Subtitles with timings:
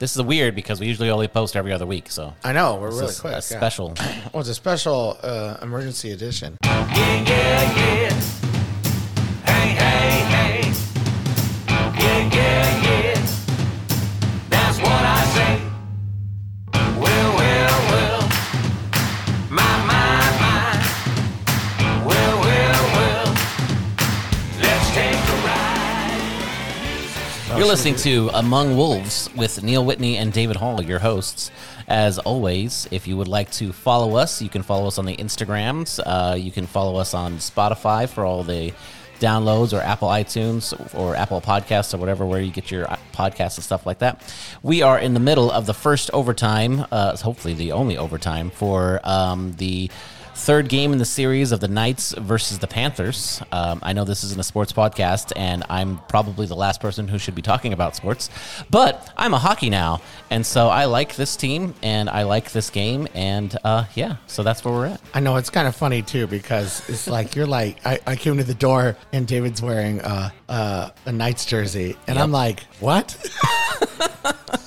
[0.00, 2.10] This is weird because we usually only post every other week.
[2.10, 3.32] So I know we're really this is quick.
[3.32, 3.40] a yeah.
[3.40, 3.94] special.
[4.32, 6.56] Well, it's a special uh, emergency edition.
[6.64, 7.99] Yeah, yeah,
[27.70, 31.52] listening to Among Wolves with Neil Whitney and David Hall, your hosts.
[31.86, 35.14] As always, if you would like to follow us, you can follow us on the
[35.14, 36.00] Instagrams.
[36.04, 38.74] Uh, you can follow us on Spotify for all the
[39.20, 43.62] downloads or Apple iTunes or Apple Podcasts or whatever, where you get your podcasts and
[43.62, 44.20] stuff like that.
[44.64, 48.98] We are in the middle of the first overtime, uh, hopefully the only overtime, for
[49.04, 49.92] um, the
[50.40, 53.42] third game in the series of the Knights versus the Panthers.
[53.52, 57.18] Um, I know this isn't a sports podcast, and I'm probably the last person who
[57.18, 58.30] should be talking about sports,
[58.70, 62.70] but I'm a hockey now, and so I like this team and I like this
[62.70, 65.00] game, and uh, yeah, so that's where we're at.
[65.12, 68.38] I know it's kind of funny too because it's like you're like I, I came
[68.38, 73.16] to the door and David's wearing uh, uh, a Knights jersey and I'm like what?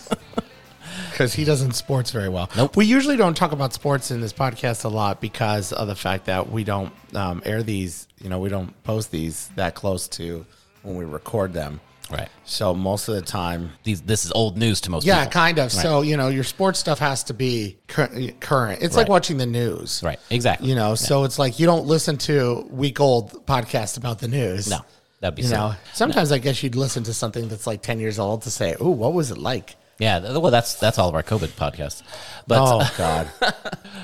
[1.13, 2.49] Because he doesn't sports very well.
[2.57, 2.75] Nope.
[2.75, 6.25] We usually don't talk about sports in this podcast a lot because of the fact
[6.25, 8.07] that we don't um, air these.
[8.21, 10.45] You know, we don't post these that close to
[10.81, 11.79] when we record them.
[12.11, 12.27] Right.
[12.43, 15.31] So most of the time, These, this is old news to most yeah, people.
[15.31, 15.71] kind of.
[15.71, 18.81] So you know, your sports stuff has to be cur- current.
[18.83, 19.09] It's like Right.
[19.09, 20.67] watching the news, Right, exactly.
[20.69, 24.69] You know, so it's like you don't listen to week old podcasts about the news.
[24.69, 24.79] No,
[25.21, 25.61] that'd be you silly.
[25.61, 25.75] know.
[25.93, 28.89] Sometimes I guess you'd listen to something that's like ten years old to say, "Ooh,
[28.89, 32.01] what was it like?" Yeah, well, that's that's all of our COVID podcasts,
[32.47, 33.29] but Oh God,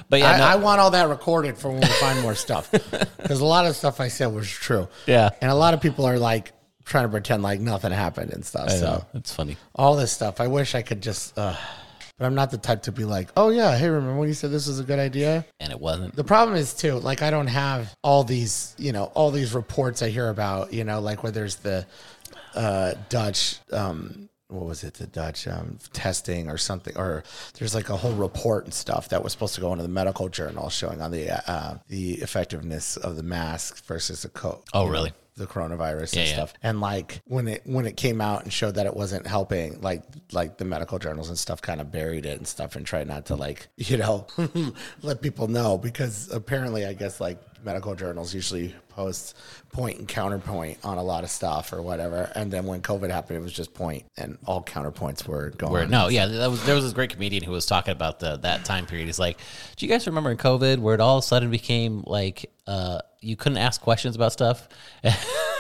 [0.08, 2.72] but yeah, I, no- I want all that recorded for when we find more stuff
[2.72, 4.88] because a lot of stuff I said was true.
[5.08, 5.30] Yeah.
[5.42, 6.52] and a lot of people are like
[6.86, 8.70] trying to pretend like nothing happened and stuff.
[8.70, 9.58] I so know, it's funny.
[9.76, 10.40] all this stuff.
[10.42, 11.56] I wish I could just, uh,
[12.18, 14.52] but I'm not the type to be like, oh yeah, hey, remember when you said
[14.52, 15.46] this was a good idea?
[15.60, 16.16] And it wasn't.
[16.16, 20.02] The problem is too, like I don't have all these, you know, all these reports
[20.02, 21.86] I hear about, you know, like where there's the
[22.56, 27.24] uh, Dutch, um, what was it, the Dutch um, testing or something, or
[27.58, 30.28] there's like a whole report and stuff that was supposed to go into the medical
[30.28, 34.64] journal showing on the uh, the effectiveness of the mask versus the coat.
[34.74, 35.14] Oh, you know, really?
[35.40, 36.36] The coronavirus Yeah, and yeah.
[36.36, 36.54] stuff.
[36.62, 40.04] And like when it when it came out and showed that it wasn't helping, like
[40.32, 43.26] like the medical journals and stuff kind of buried it and stuff and tried not
[43.28, 44.28] to like, you know,
[45.02, 49.36] let people know because apparently I guess like medical journals usually post
[49.74, 52.32] point and counterpoint on a lot of stuff or whatever.
[52.36, 55.72] And then when COVID happened, it was just point and all counterpoints were gone.
[55.72, 58.38] Where, no, yeah, that was there was this great comedian who was talking about the
[58.38, 59.08] that time period.
[59.08, 59.38] He's like,
[59.76, 63.00] "Do you guys remember in COVID where it all of a sudden became like uh,
[63.22, 64.68] you couldn't ask questions about stuff?"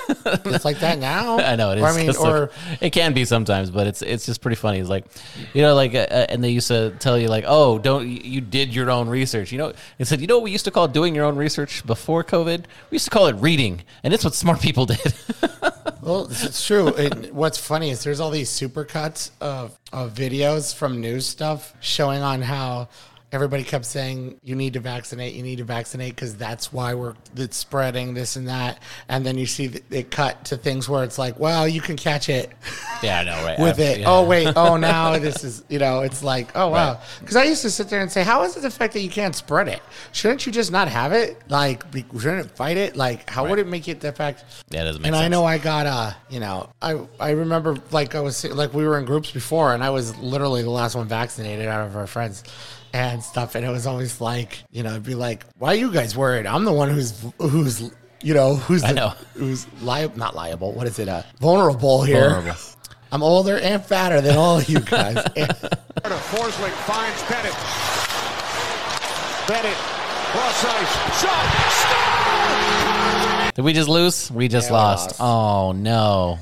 [0.09, 1.37] It's like that now.
[1.39, 1.83] I know it is.
[1.83, 4.79] Or, I mean, or it can be sometimes, but it's it's just pretty funny.
[4.79, 5.05] It's like,
[5.53, 8.19] you know, like, uh, uh, and they used to tell you like, "Oh, don't you,
[8.23, 10.71] you did your own research?" You know, it said, "You know what we used to
[10.71, 12.65] call doing your own research before COVID?
[12.89, 15.13] We used to call it reading, and it's what smart people did."
[16.01, 16.87] Well, it's true.
[16.95, 22.21] And what's funny is there's all these supercuts of, of videos from news stuff showing
[22.21, 22.87] on how
[23.31, 27.13] everybody kept saying you need to vaccinate, you need to vaccinate because that's why we're
[27.35, 28.79] it's spreading this and that.
[29.07, 31.95] And then you see th- it cut to things where it's like, well, you can
[31.95, 32.51] catch it
[33.03, 33.59] yeah, I know, right?
[33.59, 33.99] with I- it.
[33.99, 34.09] yeah.
[34.09, 37.61] Oh wait, oh now this is you know it's like oh wow because I used
[37.61, 39.81] to sit there and say how is it the fact that you can't spread it?
[40.11, 41.41] Shouldn't you just not have it?
[41.49, 42.95] Like be, shouldn't it fight it?
[42.95, 44.43] Like how would it make it the fact?
[44.69, 45.25] Yeah, doesn't make and sense.
[45.25, 48.85] I know I got uh you know I I remember like I was like we
[48.87, 52.07] were in groups before and I was literally the last one vaccinated out of our
[52.07, 52.43] friends.
[52.93, 55.91] And stuff, and it was always like, you know, it'd be like, "Why are you
[55.91, 56.47] guys worried?
[56.47, 57.91] I'm the one who's who's,
[58.23, 59.13] you know, who's I the- know.
[59.35, 60.71] who's liable, not liable.
[60.73, 61.07] What is it?
[61.07, 62.29] Uh, vulnerable here.
[62.31, 62.59] Vulnerable.
[63.11, 65.17] I'm older and fatter than all of you guys.
[65.35, 65.49] And-
[66.31, 67.53] Forsling finds Bennett.
[69.47, 71.45] Bennett, cross ice, shot,
[73.55, 74.31] Did we just lose?
[74.31, 75.19] We just Yeah, lost.
[75.19, 75.21] lost.
[75.21, 76.37] Oh no.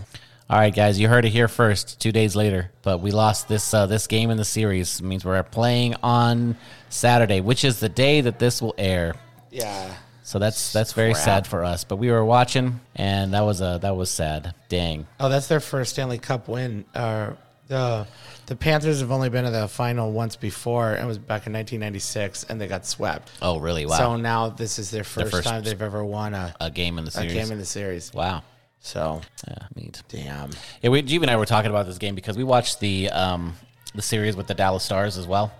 [0.49, 1.99] All right, guys, you heard it here first.
[1.99, 5.01] Two days later, but we lost this uh, this game in the series.
[5.01, 6.55] It means we're playing on
[6.89, 9.15] Saturday, which is the day that this will air.
[9.51, 9.93] yeah.
[10.23, 11.23] So that's that's very Crap.
[11.23, 11.85] sad for us.
[11.85, 14.53] But we were watching, and that was a that was sad.
[14.67, 15.07] Dang.
[15.21, 16.83] Oh, that's their first Stanley Cup win.
[16.93, 17.31] Uh,
[17.67, 18.05] the
[18.45, 20.95] the Panthers have only been to the final once before.
[20.95, 23.31] It was back in 1996, and they got swept.
[23.41, 23.85] Oh, really?
[23.85, 23.97] Wow.
[23.97, 27.05] So now this is their first, first- time they've ever won a, a game in
[27.05, 27.33] the a series.
[27.33, 28.13] game in the series.
[28.13, 28.43] wow.
[28.79, 30.01] So Yeah, neat.
[30.07, 30.51] damn.
[30.81, 33.53] Yeah, we, Jeeve and I were talking about this game because we watched the um,
[33.95, 35.51] the series with the Dallas Stars as well.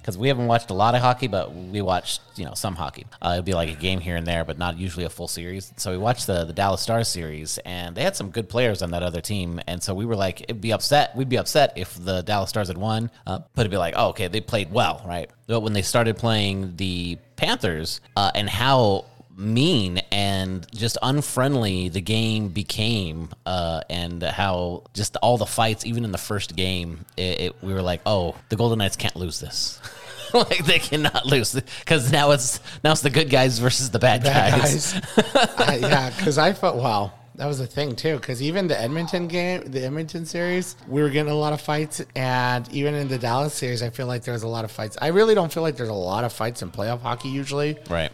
[0.00, 3.06] Because we haven't watched a lot of hockey, but we watched you know some hockey.
[3.22, 5.72] Uh, it'd be like a game here and there, but not usually a full series.
[5.78, 8.90] So we watched the the Dallas Stars series, and they had some good players on
[8.90, 9.60] that other team.
[9.66, 11.16] And so we were like, it'd be upset.
[11.16, 14.08] We'd be upset if the Dallas Stars had won, uh, but it'd be like, oh,
[14.08, 15.30] okay, they played well, right?
[15.46, 22.00] But when they started playing the Panthers, uh, and how mean and just unfriendly the
[22.00, 27.40] game became uh, and how just all the fights even in the first game it,
[27.40, 29.80] it, we were like oh the golden knights can't lose this
[30.34, 34.24] like they cannot lose because now it's now it's the good guys versus the bad,
[34.24, 35.34] Bad guys, guys.
[35.58, 37.12] I, yeah, because I felt wow.
[37.36, 41.08] That was a thing too, because even the Edmonton game, the Edmonton series, we were
[41.08, 44.34] getting a lot of fights, and even in the Dallas series, I feel like there
[44.34, 44.96] was a lot of fights.
[45.02, 48.12] I really don't feel like there's a lot of fights in playoff hockey usually, right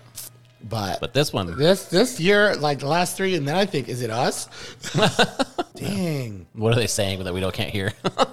[0.63, 3.89] but but this one this this year, like the last three, and then I think
[3.89, 4.49] is it us?
[5.75, 6.47] Dang.
[6.53, 8.25] what are they saying that we don't can't hear all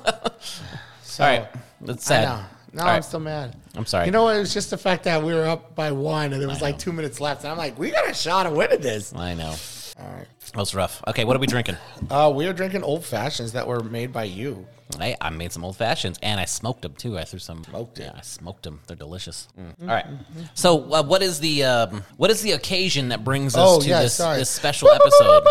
[1.19, 1.47] right
[1.81, 2.45] that's sad know.
[2.73, 3.05] No, All I'm right.
[3.05, 3.55] still mad.
[3.75, 4.05] I'm sorry.
[4.05, 4.35] You know what?
[4.35, 6.77] It was just the fact that we were up by one, and there was like
[6.77, 9.15] two minutes left, and I'm like, we got a shot of winning this.
[9.15, 9.55] i know
[9.99, 10.27] All right.
[10.53, 11.75] that was rough okay what are we drinking
[12.11, 14.65] Uh, we are drinking old fashions that were made by you.
[14.99, 17.17] I, I made some old fashions and I smoked them too.
[17.19, 17.61] I threw some.
[17.65, 18.03] Smoked it.
[18.03, 18.79] Yeah, I smoked them.
[18.87, 19.49] They're delicious.
[19.81, 20.05] All right.
[20.53, 23.87] So, uh, what is the um, what is the occasion that brings us Oh to
[23.89, 24.37] yeah, this, sorry.
[24.37, 25.43] this special episode?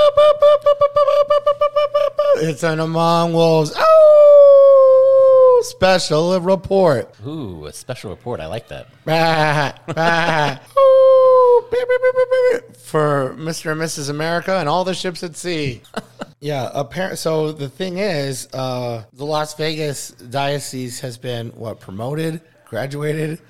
[2.38, 3.72] It's an Among Wolves.
[3.76, 7.14] Oh, special report.
[7.26, 8.40] Ooh, a special report.
[8.40, 8.86] I like that.
[9.04, 10.56] Bah, bah.
[10.78, 11.25] Ooh,
[11.70, 12.14] beep, beep, beep,
[12.62, 12.76] beep, beep.
[12.76, 13.72] For Mr.
[13.72, 14.10] and Mrs.
[14.10, 15.82] America and all the ships at sea.
[16.40, 17.18] yeah, apparent.
[17.18, 23.40] So the thing is, uh, the Las Vegas diocese has been what promoted, graduated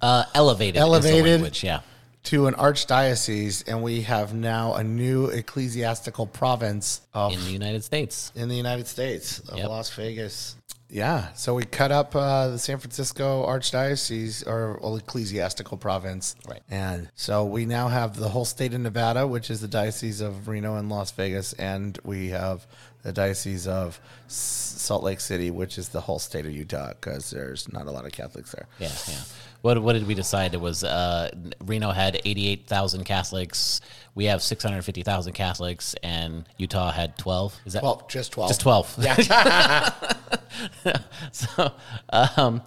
[0.00, 0.76] Uh, elevated.
[0.76, 1.24] Elevated.
[1.40, 1.80] language, yeah.
[2.24, 7.84] to an archdiocese, and we have now a new ecclesiastical province of In the United
[7.84, 8.32] States.
[8.34, 9.68] in the United States of Yep.
[9.68, 10.56] Las Vegas.
[10.90, 16.62] Yeah, so we cut up uh, the San Francisco Archdiocese or ecclesiastical province, Right.
[16.70, 20.48] And so we now have the whole state of Nevada, which is the diocese of
[20.48, 22.66] Reno and Las Vegas, and we have
[23.02, 24.34] the diocese of S-
[24.78, 28.04] Salt Lake City, which is the whole state of Utah, because there's not a lot
[28.04, 28.66] of Catholics there.
[28.78, 29.20] Yeah, yeah.
[29.62, 30.54] What what did we decide?
[30.54, 31.30] It was uh,
[31.64, 33.80] Reno had eighty eight thousand Catholics.
[34.14, 37.54] We have six hundred fifty thousand Catholics, and Utah had twelve.
[37.66, 38.48] Is that Well, just twelve.
[38.48, 38.94] Just twelve.
[38.98, 39.90] Yeah.
[41.32, 41.72] so,
[42.12, 42.62] um,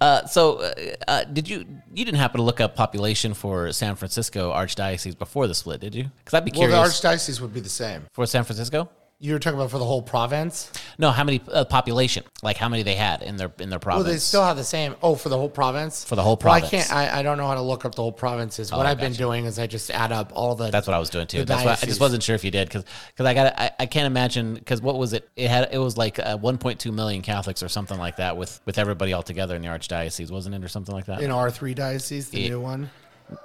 [0.00, 0.72] uh, so uh,
[1.08, 5.46] uh, did you you didn't happen to look up population for San Francisco Archdiocese before
[5.46, 6.10] the split, did you?
[6.18, 8.04] Because I'd be Well, curious the archdiocese would be the same.
[8.12, 8.88] for San Francisco.
[9.18, 10.70] You were talking about for the whole province.
[10.98, 12.22] No, how many uh, population?
[12.42, 14.04] Like how many they had in their in their province?
[14.04, 14.94] Well, they still have the same.
[15.02, 16.04] Oh, for the whole province.
[16.04, 16.92] For the whole Well, I can't.
[16.92, 18.70] I, I don't know how to look up the whole provinces.
[18.70, 19.18] what I I've been gotcha.
[19.22, 20.70] doing is I just add up all the.
[20.70, 21.46] That's what I was doing too.
[21.46, 23.86] That's why I just wasn't sure if you did because because I got I, I
[23.86, 25.26] can't imagine because what was it?
[25.34, 28.76] It had it was like uh, 1.2 million Catholics or something like that with with
[28.76, 31.22] everybody all together in the archdiocese, wasn't it, or something like that?
[31.22, 32.48] in our three diocese, the Yeah.
[32.50, 32.90] new one.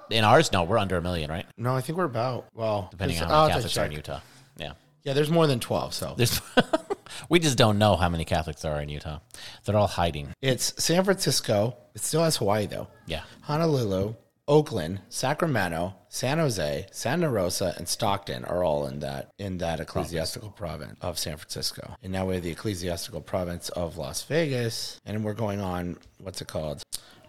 [0.09, 1.45] In ours, no, we're under a million, right?
[1.57, 3.93] No, I think we're about well, Depending on how many Catholics are in.
[3.93, 4.19] Utah.
[4.57, 5.93] Yeah, Yeah, there's more than twelve.
[5.93, 6.41] So there's
[7.29, 9.19] we just don't know how many Catholics there are in Utah.
[9.65, 10.33] They're all hiding.
[10.41, 11.75] it's San Francisco.
[11.95, 12.87] It still has Hawaii though.
[13.05, 13.21] Yeah.
[13.41, 14.15] Honolulu,
[14.47, 20.49] Oakland, Sacramento, San Jose, Santa Rosa, and Stockton are all in that in that ecclesiastical
[20.49, 21.95] province of San Francisco.
[22.03, 26.41] And now we have the ecclesiastical province of Las Vegas, and we're going on what's
[26.41, 26.83] it called?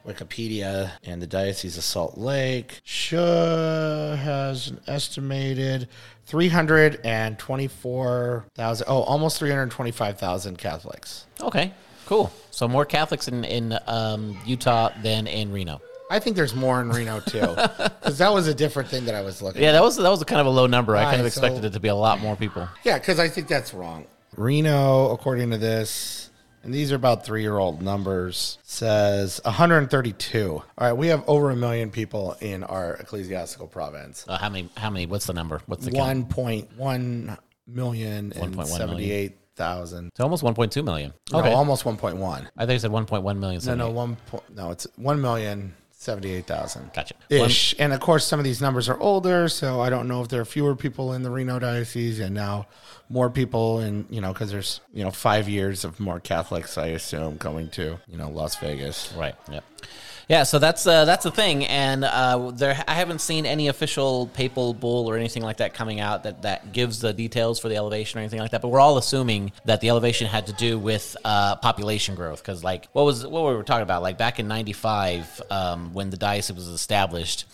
[0.07, 5.89] Wikipedia and the Diocese of Salt Lake sure has an estimated
[6.27, 11.27] 324,000 oh almost 325,000 Catholics.
[11.41, 11.73] Okay,
[12.07, 12.33] cool.
[12.51, 15.81] So more Catholics in in um, Utah than in Reno.
[16.11, 19.23] I think there's more in Reno too, because that was a different thing that I
[19.23, 19.63] was looking.
[19.63, 20.95] Yeah, that was that was a kind of a low number.
[20.95, 22.69] I kind of expected so- it to be a lot more people.
[22.85, 24.05] Yeah, because I think that's wrong.
[24.37, 26.31] Reno, according to this,
[26.63, 30.51] and these are about three year old numbers, says 132.
[30.51, 34.25] All right, we have over a million people in our ecclesiastical province.
[34.29, 34.69] Uh, how many?
[34.77, 35.07] How many?
[35.07, 35.61] What's the number?
[35.67, 36.29] What's the count?
[36.31, 40.09] 1.1 million and 1.1 78,000.
[40.09, 41.13] It's almost 1.2 million.
[41.33, 41.53] No, Okay.
[41.53, 42.49] almost 1.1.
[42.57, 43.61] I think you said 1.1 million.
[43.65, 44.55] No, no, one point.
[44.55, 45.75] No, it's 1 million.
[46.03, 46.91] 78,000.
[46.95, 47.15] Gotcha.
[47.31, 47.75] Ish.
[47.79, 50.41] And of course, some of these numbers are older, so I don't know if there
[50.41, 52.67] are fewer people in the Reno diocese and now
[53.09, 56.89] more people in, you know, because there's, you know, five years of more Catholics, I
[56.89, 59.13] assume, coming to, you know, Las Vegas.
[59.17, 59.35] Right.
[59.51, 59.65] Yep.
[59.81, 59.87] Yeah.
[60.33, 64.29] Yeah, so that's uh, that's the thing, and uh, there I haven't seen any official
[64.29, 67.77] papal bull or anything like that coming out that that gives the details for the
[67.77, 68.63] elevation or anything like that.
[68.63, 72.65] But we're all assuming that the elevation had to do with uh, population growth, because
[72.65, 76.17] like what was what we were talking about, like back in '95 um, when the
[76.17, 77.45] diocese was established.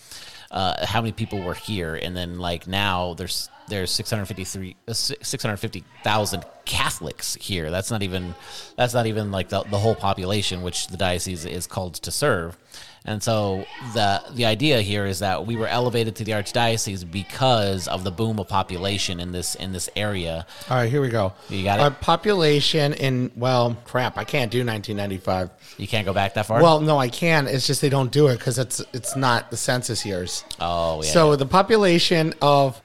[0.49, 6.45] Uh, how many people were here, and then like now there's there's 653 uh, 650,000
[6.65, 7.71] Catholics here.
[7.71, 8.35] That's not even
[8.75, 12.57] that's not even like the, the whole population which the diocese is called to serve.
[13.05, 17.87] And so the the idea here is that we were elevated to the archdiocese because
[17.87, 20.45] of the boom of population in this in this area.
[20.69, 21.33] All right, here we go.
[21.49, 21.83] You got it?
[21.83, 24.17] Our population in well, crap.
[24.17, 25.49] I can't do 1995.
[25.77, 26.61] You can't go back that far.
[26.61, 27.47] Well, no, I can.
[27.47, 30.43] It's just they don't do it because it's it's not the census years.
[30.59, 31.09] oh yeah.
[31.09, 32.81] So the population of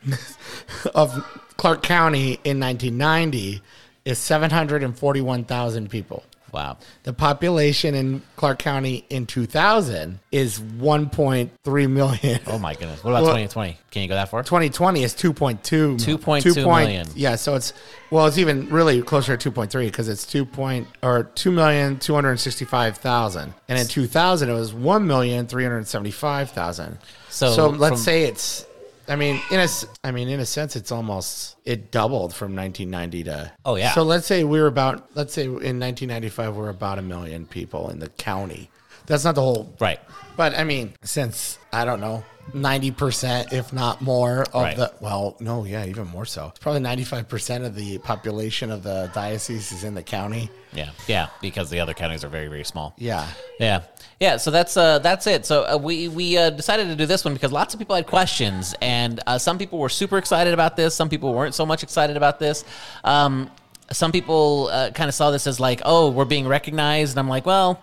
[0.94, 1.24] of
[1.56, 3.62] Clark County in 1990
[4.04, 6.24] is 741,000 people.
[6.54, 6.78] Wow.
[7.02, 12.40] The population in Clark County in 2000 is 1.3 million.
[12.46, 13.02] Oh my goodness.
[13.04, 13.78] What about Well- 2020?
[13.90, 14.42] Can you go that far?
[14.42, 17.06] 2020 is 2.2 2.2 2 point- million.
[17.14, 17.72] Yeah, so it's
[18.10, 23.54] well, it's even really closer to 2.3 because it's 2 point or 2 million 265,000.
[23.68, 26.98] And in 2000 it was 1 million 375,000.
[27.30, 28.64] So So, let's from- say it's
[29.08, 29.68] I mean, in a,
[30.02, 33.52] I mean, in a sense, it's almost it doubled from 1990 to.
[33.64, 33.92] Oh, yeah.
[33.92, 37.90] So let's say we were about, let's say in 1995 we're about a million people
[37.90, 38.70] in the county.
[39.06, 40.00] That's not the whole Right.
[40.36, 44.76] but I mean, since I don't know, ninety percent, if not more, of Right.
[44.76, 46.48] the well, no, yeah, even more so.
[46.48, 50.50] It's probably ninety-five percent of the population of the diocese is in the county.
[50.72, 50.90] Yeah.
[51.06, 51.28] Yeah.
[51.40, 52.94] Because the other counties are very, very small.
[52.98, 53.26] Yeah,
[53.60, 53.82] Yeah,
[54.20, 54.36] yeah.
[54.38, 55.46] So that's uh, that's it.
[55.46, 58.06] So uh, we we uh, decided to do this one because lots of people had
[58.06, 60.94] questions, and uh, some people were super excited about this.
[60.94, 62.64] Some people weren't so much excited about this.
[63.04, 63.50] Um,
[63.92, 67.28] some people uh, kind of saw this as like, oh, we're being recognized, and I'm
[67.28, 67.80] like, well,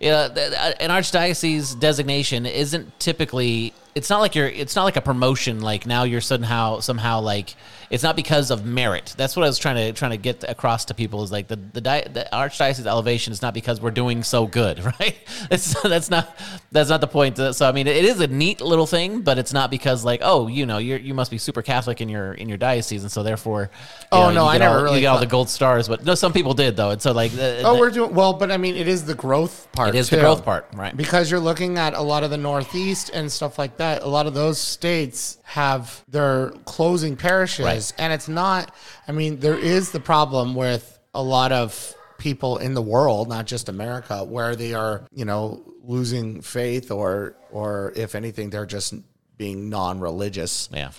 [0.00, 3.72] yeah, th- th- uh, an archdiocese designation isn't typically.
[3.94, 4.48] It's not like you're.
[4.48, 5.60] It's not like a promotion.
[5.60, 7.54] Like now you're somehow somehow like.
[7.90, 9.14] It's not because of merit.
[9.16, 11.22] That's what I was trying to trying to get across to people.
[11.24, 14.84] Is like the the, di- the archdiocese elevation is not because we're doing so good,
[15.00, 15.16] right?
[15.50, 16.38] It's that's not
[16.70, 17.38] that's not the point.
[17.38, 20.20] Uh, so I mean, it is a neat little thing, but it's not because like
[20.22, 23.10] oh, you know, you you must be super Catholic in your in your diocese, and
[23.10, 23.70] so therefore.
[24.12, 26.14] Oh, know, no, I never all, really you get all the gold stars, but no,
[26.14, 27.32] some people did though, and so like.
[27.32, 29.94] The, Oh, the- we're doing well, but I mean, it is the growth part.
[29.94, 30.96] It is the growth part, right.
[30.96, 34.02] Because you're looking at a lot of the Northeast and stuff like that.
[34.02, 37.92] A lot of those states have their closing parishes, Right.
[37.98, 38.72] and it's not.
[39.08, 43.46] I mean, there is the problem with a lot of people in the world, not
[43.46, 48.94] just America, where they are, you know, losing faith, or or if anything, they're just
[49.38, 50.90] being non-religious yeah.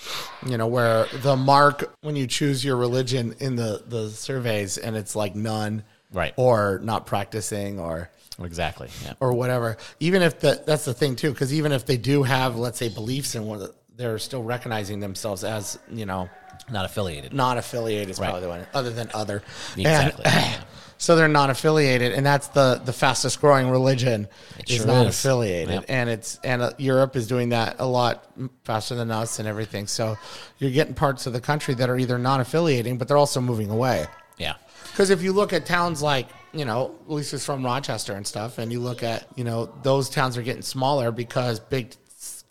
[0.48, 4.96] you know where the mark when you choose your religion in the the surveys and
[4.98, 6.34] it's like none Right.
[6.38, 8.10] or not practicing or
[8.43, 8.89] Exactly.
[9.05, 9.13] Yeah.
[9.20, 12.55] or whatever even if the, that's the thing too because even if they do have
[12.58, 13.70] let's say beliefs in one
[14.01, 16.27] they're still recognizing themselves as you know
[16.72, 17.34] Not affiliated.
[17.34, 18.25] not affiliated is Right.
[18.27, 19.43] probably the one other than other
[19.77, 20.25] Exactly.
[20.25, 20.63] And-
[20.98, 24.27] so they're not affiliated and that's the the fastest growing religion
[24.60, 25.15] It is sure not is.
[25.20, 25.86] affiliated Yep.
[25.88, 28.25] and it's and uh, Europe is doing that a lot
[28.63, 30.17] faster than us and everything so
[30.58, 33.70] you're getting parts of the country that are either not affiliating but they're also moving
[33.70, 34.05] away
[34.38, 34.55] Yeah.
[34.91, 38.74] because if you look at towns like, you know, Lisa's from Rochester and stuff, and
[38.74, 41.96] you look at, you know, those towns are getting smaller because big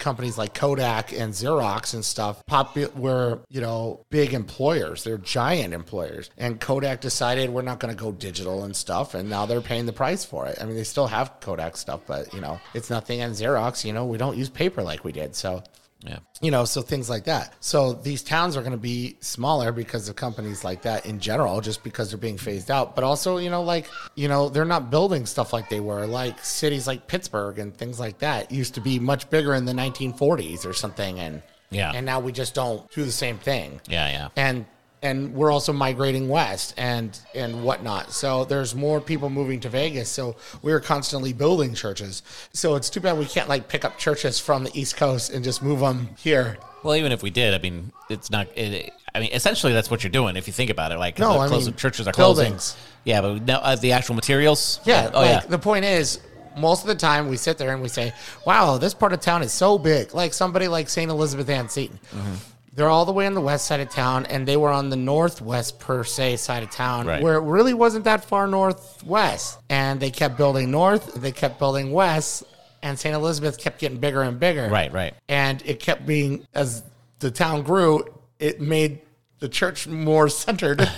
[0.00, 5.04] companies like Kodak and Xerox and stuff popu- were, you know, big employers.
[5.04, 6.30] They're giant employers.
[6.36, 9.86] And Kodak decided we're not going to go digital and stuff, and now they're paying
[9.86, 10.58] the price for it.
[10.60, 13.20] I mean, they still have Kodak stuff, but, you know, it's nothing.
[13.20, 15.36] And Xerox, you know, we don't use paper like we did.
[15.36, 15.62] So,
[16.02, 16.18] Yeah.
[16.40, 17.52] you know, so things like that.
[17.60, 21.60] So these towns are going to be smaller because of companies like that in general,
[21.60, 22.94] just because they're being phased out.
[22.94, 26.06] But also, you know, like, you know, they're not building stuff like they were.
[26.06, 29.72] Like cities like Pittsburgh and things like that used to be much bigger in the
[29.74, 31.18] 1940s or something.
[31.20, 31.92] And, Yeah.
[31.94, 34.08] and now we just don't do the same thing Yeah.
[34.08, 34.28] Yeah.
[34.36, 34.64] and
[35.02, 38.12] and we're also migrating west and and whatnot.
[38.12, 40.08] So there's more people moving to Vegas.
[40.10, 42.22] So we're constantly building churches.
[42.52, 45.42] So it's too bad we can't like pick up churches from the East Coast and
[45.44, 46.58] just move them here.
[46.82, 48.48] Well, even if we did, I mean, it's not.
[48.56, 50.98] It, I mean, essentially, that's what you're doing if you think about it.
[50.98, 52.48] Like, No, the I closing- mean, churches are buildings.
[52.72, 52.80] closing.
[53.04, 54.80] Yeah, but no, uh, the actual materials.
[54.84, 55.10] Yeah.
[55.12, 55.40] Oh like yeah.
[55.48, 56.20] the point is
[56.58, 58.12] most of the time we sit there and we say,
[58.46, 60.14] Wow, this part of town is so big.
[60.14, 61.10] Like somebody like St.
[61.10, 61.98] Elizabeth Ann Seton.
[62.14, 62.34] Mm-hmm.
[62.72, 64.96] They're all the way on the west side of town, and they were on the
[64.96, 67.20] northwest per se side of town, Right.
[67.22, 69.58] where it really wasn't that far northwest.
[69.68, 72.44] And they kept building north, they kept building west,
[72.82, 73.14] and St.
[73.14, 74.68] Elizabeth kept getting bigger and bigger.
[74.70, 74.92] Right.
[74.92, 75.14] Right.
[75.28, 76.82] And it kept being as
[77.18, 78.04] the town grew,
[78.38, 79.00] it made
[79.40, 80.88] the church more centered.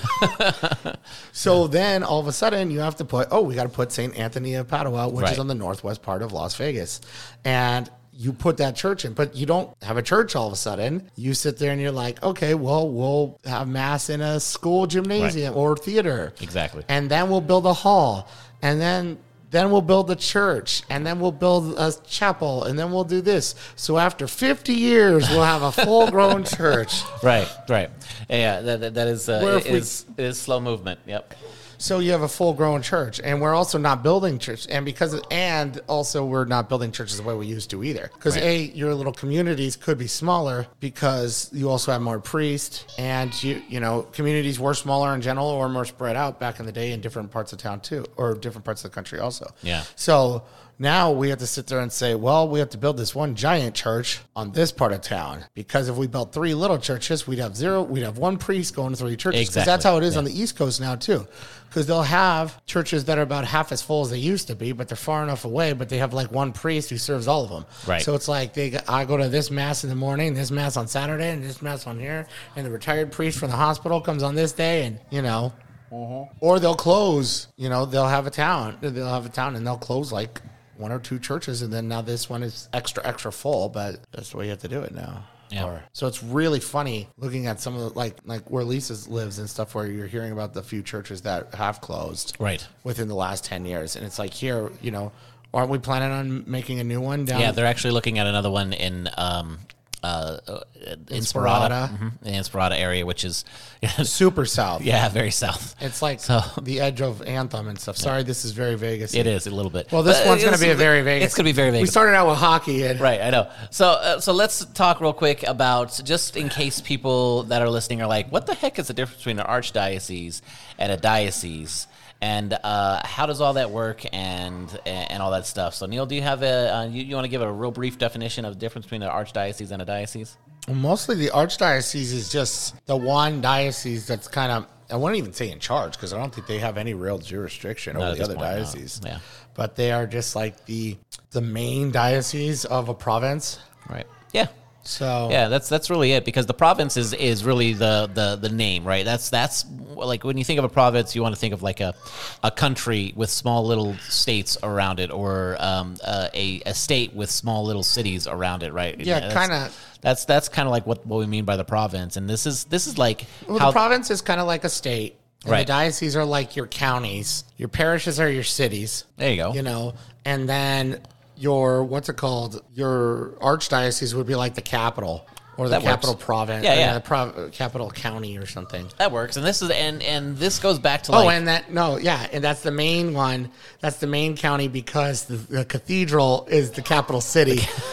[1.32, 3.92] so then all of a sudden you have to put, oh, we got to put
[3.92, 4.14] St.
[4.16, 5.32] Anthony of Padua, which Right.
[5.32, 7.00] is on the northwest part of Las Vegas.
[7.44, 10.56] And you put that church in, but you don't have a church all of a
[10.56, 11.10] sudden.
[11.16, 15.56] You sit there and you're like, okay, well, we'll have mass in a school gymnasium
[15.56, 16.32] or theater.
[16.40, 16.84] Exactly.
[16.88, 18.28] And then we'll build a hall.
[18.60, 19.18] And then
[19.52, 23.20] then we'll build a church, and then we'll build a chapel, and then we'll do
[23.20, 23.54] this.
[23.76, 27.02] So after 50 years, we'll have a full grown church.
[27.22, 27.90] Right, right.
[28.30, 31.00] Yeah, that, that, is, uh, we- is, is slow movement.
[31.06, 31.34] Yep.
[31.82, 35.14] So you have a full grown church, and we're also not building church, and because
[35.14, 38.08] of, and also we're not building churches the way we used to either.
[38.14, 38.44] Because Right.
[38.44, 43.60] a your little communities could be smaller because you also have more priests, and you
[43.68, 46.92] you know communities were smaller in general or more spread out back in the day
[46.92, 49.52] in different parts of town too, or different parts of the country also.
[49.62, 49.82] Yeah.
[49.96, 50.44] So
[50.78, 53.34] now we have to sit there and say, well, we have to build this one
[53.36, 57.38] giant church on this part of town because if we built three little churches, we'd
[57.38, 59.48] have zero, we'd have one priest going to three churches.
[59.48, 59.90] 'Cause that's Exactly.
[59.90, 60.18] how it is Yeah.
[60.18, 61.26] on the East Coast now too,
[61.68, 64.72] because they'll have churches that are about half as full as they used to be,
[64.72, 65.72] but they're far enough away.
[65.72, 67.64] But they have like one priest who serves all of them.
[67.86, 68.02] Right.
[68.02, 70.88] So it's like they, I go to this mass in the morning, this mass on
[70.88, 72.26] Saturday, and this mass on here,
[72.56, 75.52] and the retired priest from the hospital comes on this day, and you know,
[75.92, 76.24] mm-hmm.
[76.40, 77.46] or they'll close.
[77.56, 80.40] You know, they'll have a town, they'll have a town, and they'll close like
[80.82, 83.68] one or two churches, and then now this one is extra extra full.
[83.70, 85.24] But that's the way you have to do it now.
[85.50, 85.64] Yeah.
[85.66, 89.38] Or- so it's really funny looking at some of the like like where Lisa lives
[89.38, 92.66] and stuff, where you're hearing about the few churches that have closed Right.
[92.84, 95.12] within the last ten years, and it's like here, you know,
[95.54, 97.40] aren't we planning on making a new one down?
[97.40, 99.58] Yeah, they're actually looking at another one in um,
[100.02, 100.60] uh, uh,
[101.06, 101.88] Inspirada.
[101.88, 103.44] Inspirada, mhm, the Inspirada area, which is
[104.02, 104.82] super south.
[104.82, 105.74] yeah, very south.
[105.80, 107.96] It's like So- the edge of Anthem and stuff.
[107.96, 109.14] Sorry, this is very Vegas.
[109.14, 109.90] It is a little bit.
[109.92, 111.26] Well, this But one's going to be a very Vegas.
[111.26, 111.88] It's going to be very Vegas.
[111.88, 113.48] We started out with hockey, and Right, I know.
[113.70, 118.02] So, uh, so let's talk real quick about just in case people that are listening
[118.02, 120.40] are like, "What the heck is the difference between an archdiocese
[120.78, 121.86] and a diocese?"
[122.22, 125.74] And uh, how does all that work, and and all that stuff?
[125.74, 127.98] So, Neil, do you have a uh, you, you want to give a real brief
[127.98, 130.38] definition of the difference between an archdiocese and a diocese?
[130.68, 134.66] mostly the archdiocese is just the one diocese that's kind of.
[134.88, 137.94] I wouldn't even say in charge because I don't think they have any real jurisdiction
[137.94, 138.56] Not over the other point, no.
[138.56, 139.00] dioceses.
[139.04, 139.18] Yeah.
[139.54, 140.96] but they are just like the
[141.32, 143.58] the main diocese of a province.
[143.90, 144.06] Right.
[144.32, 144.46] Yeah.
[144.84, 148.48] So Yeah, that's that's really it because the province is, is really the, the the
[148.48, 149.04] name, right?
[149.04, 151.80] That's that's like when you think of a province, you want to think of like
[151.80, 151.94] a
[152.42, 157.30] a country with small little states around it, or um, uh, a a state with
[157.30, 158.98] small little cities around it, right?
[158.98, 159.70] Yeah, That's- kinda.
[160.00, 162.64] That's that's kind of like what, what we mean by the province, and this is
[162.64, 165.16] this is like Well, how the province is kind of like a state.
[165.44, 165.66] And Right.
[165.66, 167.44] The dioceses are like your counties.
[167.56, 169.04] Your parishes are your cities.
[169.16, 169.52] there you go.
[169.54, 171.02] You know, and then
[171.36, 172.62] your what's it called?
[172.74, 175.26] Your archdiocese would be like the capital
[175.58, 175.90] or the That works.
[175.90, 176.64] capital province.
[176.64, 176.94] Yeah, yeah.
[176.94, 178.88] the prov- capital county or something.
[178.96, 181.98] that works, and this is and and this goes back to Oh, and that no,
[181.98, 183.50] yeah, and that's the main one.
[183.80, 187.60] That's the main county because the, the cathedral is the capital city.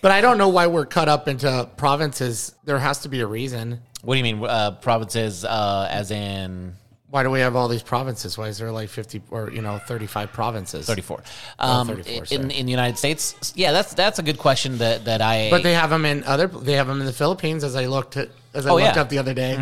[0.00, 2.54] but I don't know why we're cut up into provinces.
[2.64, 3.80] There has to be a reason.
[4.02, 5.44] what do you mean uh, provinces?
[5.44, 6.74] Uh, as in
[7.16, 8.36] Why do we have all these provinces?
[8.36, 10.84] Why is there like fifty or you know thirty five provinces?
[10.86, 11.22] 34.
[11.58, 15.22] Um, 34, in, in the United States, yeah, that's that's a good question that that
[15.22, 15.48] I.
[15.50, 16.46] But they have them in other.
[16.46, 18.90] They have them in the Philippines, as I looked at, as I Oh, looked yeah.
[18.90, 19.00] Mm-hmm.
[19.00, 19.58] up the other day.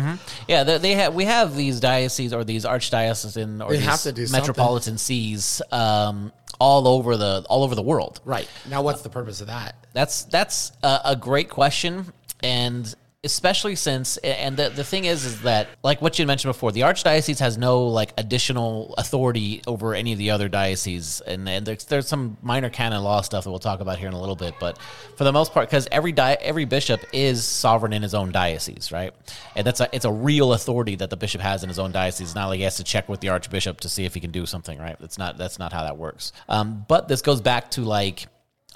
[0.49, 4.01] yeah, they, they have we have these dioceses or these archdiocesan or They these have
[4.01, 4.41] to do something.
[4.41, 8.19] metropolitan sees um, all over the all over the world.
[8.25, 9.75] Right now, what's the purpose of that?
[9.93, 12.11] That's that's a, a great question,
[12.43, 12.93] and
[13.25, 16.81] especially since and the the thing is is that like what you mentioned before, the
[16.81, 21.83] archdiocese has no like additional authority over any of the other dioceses, and, and there's
[21.85, 24.53] there's some minor canon law stuff that we'll talk about here in a little bit,
[24.59, 24.77] but
[25.17, 28.91] for the most part, because every di- every bishop is sovereign in his own diocese,
[28.91, 29.13] right?
[29.55, 32.27] And that's a it's a real authority that the bishop has in his own diocese.
[32.27, 34.31] It's not like he has to check with the archbishop to see if he can
[34.31, 34.97] do something, right?
[34.99, 36.31] That's not that's not how that works.
[36.47, 38.27] Um, but this goes back to like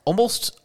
[0.06, 0.60] almost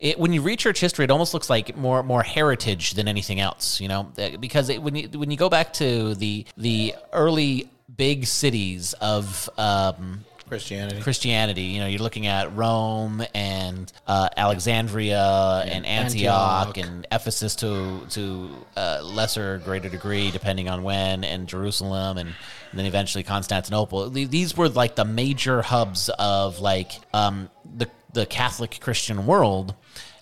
[0.00, 3.40] it, when you read church history, it almost looks like more more heritage than anything
[3.40, 6.94] else, you know, Uh, because it, when you when you go back to the the
[7.12, 11.00] early big cities of um, Christianity.
[11.00, 16.76] Christianity, you know, you're looking at Rome and uh, Alexandria and Antioch, Antioch.
[16.78, 22.34] and Ephesus to to uh, lesser or greater degree, depending on when, and Jerusalem, and,
[22.74, 24.10] then eventually Constantinople.
[24.10, 29.74] These were like the major hubs of like um, the the Catholic Christian world,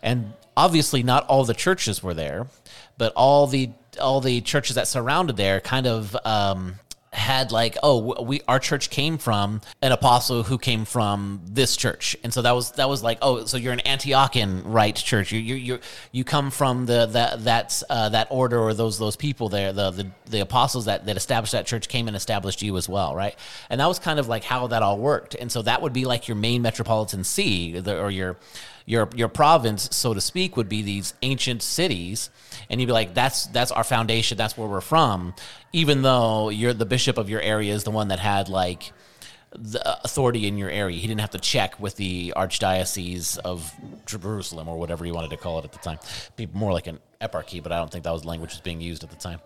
[0.03, 2.47] and obviously not all the churches were there,
[2.99, 6.17] but all the all the churches that surrounded there kind of.
[6.25, 6.77] Um,
[7.17, 12.17] had like oh we our church came from an apostle who came from this church.
[12.23, 15.33] And so that was that was like oh so you're an antiochian right church.
[15.33, 15.79] You you you,
[16.13, 19.73] you come from the that that's uh, that order or those those people there.
[19.73, 23.15] The, the the apostles that that established that church came and established you as well
[23.15, 23.37] right?
[23.71, 25.35] And that was kind of like how that all worked.
[25.35, 28.37] And so that would be like your main metropolitan see or your
[28.87, 32.31] your your province, so to speak, would be these ancient cities,
[32.71, 34.39] and you'd be like, "That's that's our foundation.
[34.39, 35.35] That's where we're from."
[35.73, 38.93] Even though you're the bishop of your area is the one that had like
[39.59, 40.99] the authority in your area.
[40.99, 43.73] He didn't have to check with the archdiocese of
[44.05, 45.99] Jerusalem or whatever you wanted to call it at the time.
[46.37, 49.05] Be more like an eparchy, but I don't think that was language was being used
[49.05, 49.41] at the time.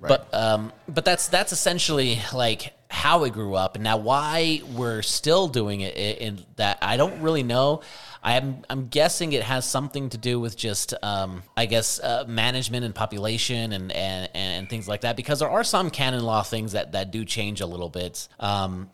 [0.00, 5.02] But um, but that's that's essentially like how it grew up, and now why we're
[5.02, 5.96] still doing it.
[5.96, 7.82] In that I don't really know.
[8.22, 12.84] I'm I'm guessing it has something to do with just um, I guess uh, management
[12.84, 16.72] and population and, and and things like that because there are some canon law things
[16.72, 18.26] that that do change a little bit.
[18.40, 18.90] Um,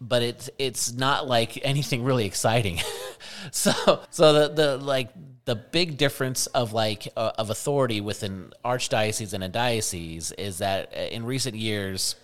[0.00, 2.80] but it's it's not like anything really exciting.
[3.50, 3.72] so
[4.10, 5.10] so the the like
[5.46, 10.92] the big difference of like uh, of authority within archdiocese and a diocese is that
[10.94, 12.16] uh, in recent years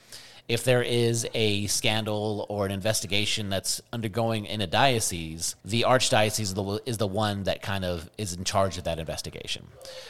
[0.49, 6.41] if there is a scandal or an investigation that's undergoing in a diocese, the archdiocese
[6.41, 9.67] is the, is the one that kind of is in charge of that investigation.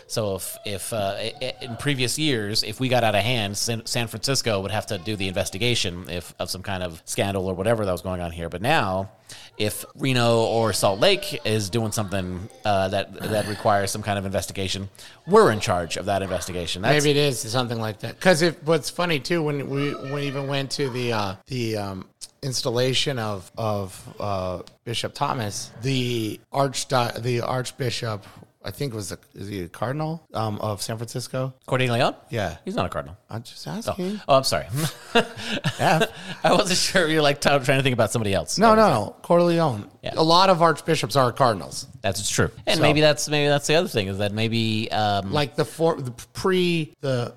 [0.07, 4.07] So if if uh, in previous years, if we got out of hand, San, San
[4.09, 7.85] Francisco would have to do the investigation if of some kind of scandal or whatever
[7.85, 8.49] that was going on here.
[8.49, 9.11] But now,
[9.59, 14.25] if Reno or Salt Lake is doing something uh, that that requires some kind of
[14.25, 14.89] investigation,
[15.27, 16.83] we're in charge of that investigation.
[16.83, 18.17] That's, Maybe it is something like that.
[18.17, 22.09] Because if what's funny too, when we we even went to the uh, the um,
[22.43, 28.27] installation of of uh, Bishop Thomas, the arch the Archbishop,
[28.65, 31.53] I think it was the is he a cardinal um, of San Francisco?
[31.67, 32.15] Cordileone.
[32.31, 33.17] Yeah, He's not a cardinal.
[33.29, 34.21] I'm just asking.
[34.29, 34.67] Oh, I'm sorry.
[35.15, 36.09] I
[36.45, 37.09] wasn't sure.
[37.09, 38.59] You're like trying to think about somebody else.
[38.59, 39.17] No, no, no.
[39.23, 39.91] Corleone.
[40.03, 40.15] Yeah.
[40.17, 41.87] A lot of archbishops are cardinals.
[42.03, 42.51] that's true.
[42.67, 45.65] And So- maybe that's maybe that's the other thing is that maybe um, Like the
[45.65, 47.35] for the pre the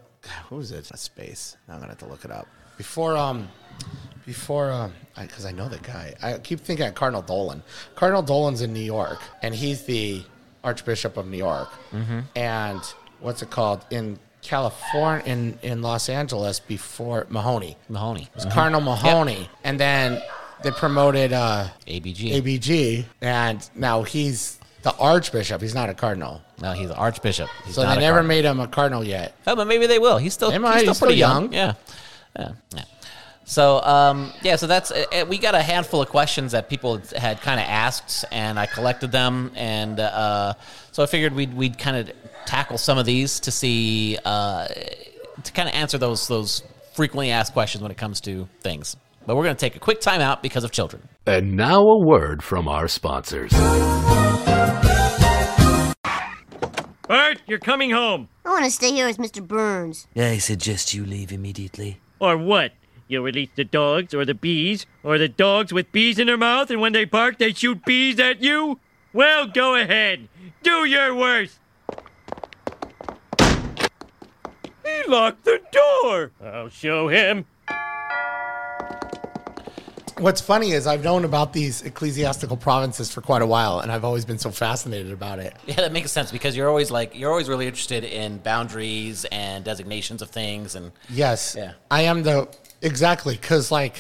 [0.50, 0.90] what was it?
[0.92, 1.58] A space.
[1.68, 2.48] Now I'm gonna have to look it up.
[2.78, 3.48] Before um
[4.26, 6.14] before um because I, know the guy.
[6.22, 7.64] I keep thinking of Cardinal Dolan.
[7.96, 10.24] Cardinal Dolan's in New York, and he's the
[10.70, 11.70] Archbishop of New York.
[12.36, 12.82] And
[13.20, 17.78] what's it called in California in in Los Angeles before Mahony?
[17.90, 20.22] Mahony, It was Cardinal Mahony, and then
[20.64, 22.42] they promoted uh, ABG.
[22.42, 25.62] ABG, and now he's the Archbishop.
[25.62, 26.42] He's not a cardinal.
[26.62, 27.50] no, he's an archbishop.
[27.66, 28.28] He's So they never cardinal.
[28.28, 29.34] made him a cardinal yet.
[29.48, 30.18] Oh, but maybe they will.
[30.18, 30.74] He's still They might.
[30.74, 31.44] he's still He's still pretty young.
[31.52, 31.54] young.
[31.54, 31.74] Yeah.
[32.40, 32.84] yeah, yeah.
[33.46, 37.00] So um, yeah, so that's uh, uh, we got a handful of questions that people
[37.16, 40.54] had kind of asked, and I collected them, and uh,
[40.92, 42.12] so I figured we'd we'd kind of
[42.46, 47.54] tackle some of these to see uh, to kind of answer those those frequently asked
[47.54, 48.96] questions when it comes to things.
[49.28, 51.08] But we're going to take a quick time out because of children.
[51.28, 53.52] And now a word from our sponsors.
[57.08, 58.28] Bart, you're coming home.
[58.46, 59.46] I want to stay here with Mr.
[59.46, 60.08] Burns.
[60.16, 62.00] I suggest you leave immediately.
[62.20, 62.72] Or what?
[63.08, 64.86] You'll release the dogs or the bees?
[65.04, 68.20] Or the dogs with bees in their mouth and when they bark they shoot bees
[68.20, 68.80] at you?
[69.14, 70.28] Well, go ahead.
[70.64, 71.60] Do your worst.
[74.84, 76.32] He locked the door.
[76.44, 77.46] I'll show him.
[80.18, 84.06] What's funny is I've known about these ecclesiastical provinces for quite a while, and I've
[84.06, 85.54] always been so fascinated about it.
[85.66, 89.66] Yeah, that makes sense because you're always like you're always really interested in boundaries and
[89.66, 91.74] designations of things, and Yes, Yeah.
[91.92, 92.48] I am the
[92.82, 93.96] exactly because like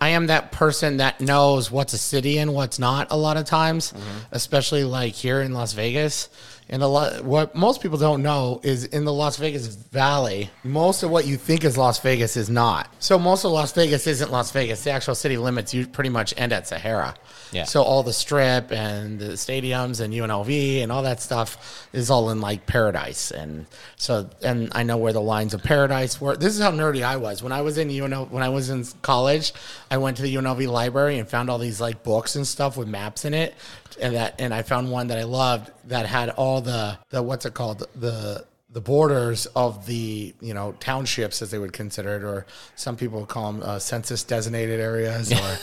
[0.00, 3.44] I am that person that knows what's a city and what's not a lot of
[3.44, 4.18] times, mm-hmm.
[4.32, 6.28] especially like here in Las Vegas.
[6.70, 11.02] And a lot, what most people don't know is in the Las Vegas Valley, most
[11.02, 12.94] of what you think is Las Vegas is not.
[12.98, 14.84] So most of Las Vegas isn't Las Vegas.
[14.84, 17.14] The actual city limits you pretty much end at Sahara.
[17.52, 17.64] Yeah.
[17.64, 22.28] So all the strip and the stadiums and UNLV and all that stuff is all
[22.30, 23.30] in like paradise.
[23.30, 23.64] And
[23.96, 26.36] so, and I know where the lines of paradise were.
[26.36, 28.30] This is how nerdy I was when I was in UNLV.
[28.30, 29.54] When I was in college,
[29.90, 32.88] I went to the UNLV library and found all these like books and stuff with
[32.88, 33.54] maps in it.
[34.00, 37.46] And that, and I found one that I loved that had all the the what's
[37.46, 42.22] it called the the borders of the you know townships as they would consider it,
[42.22, 45.58] or some people call them uh, census designated areas, or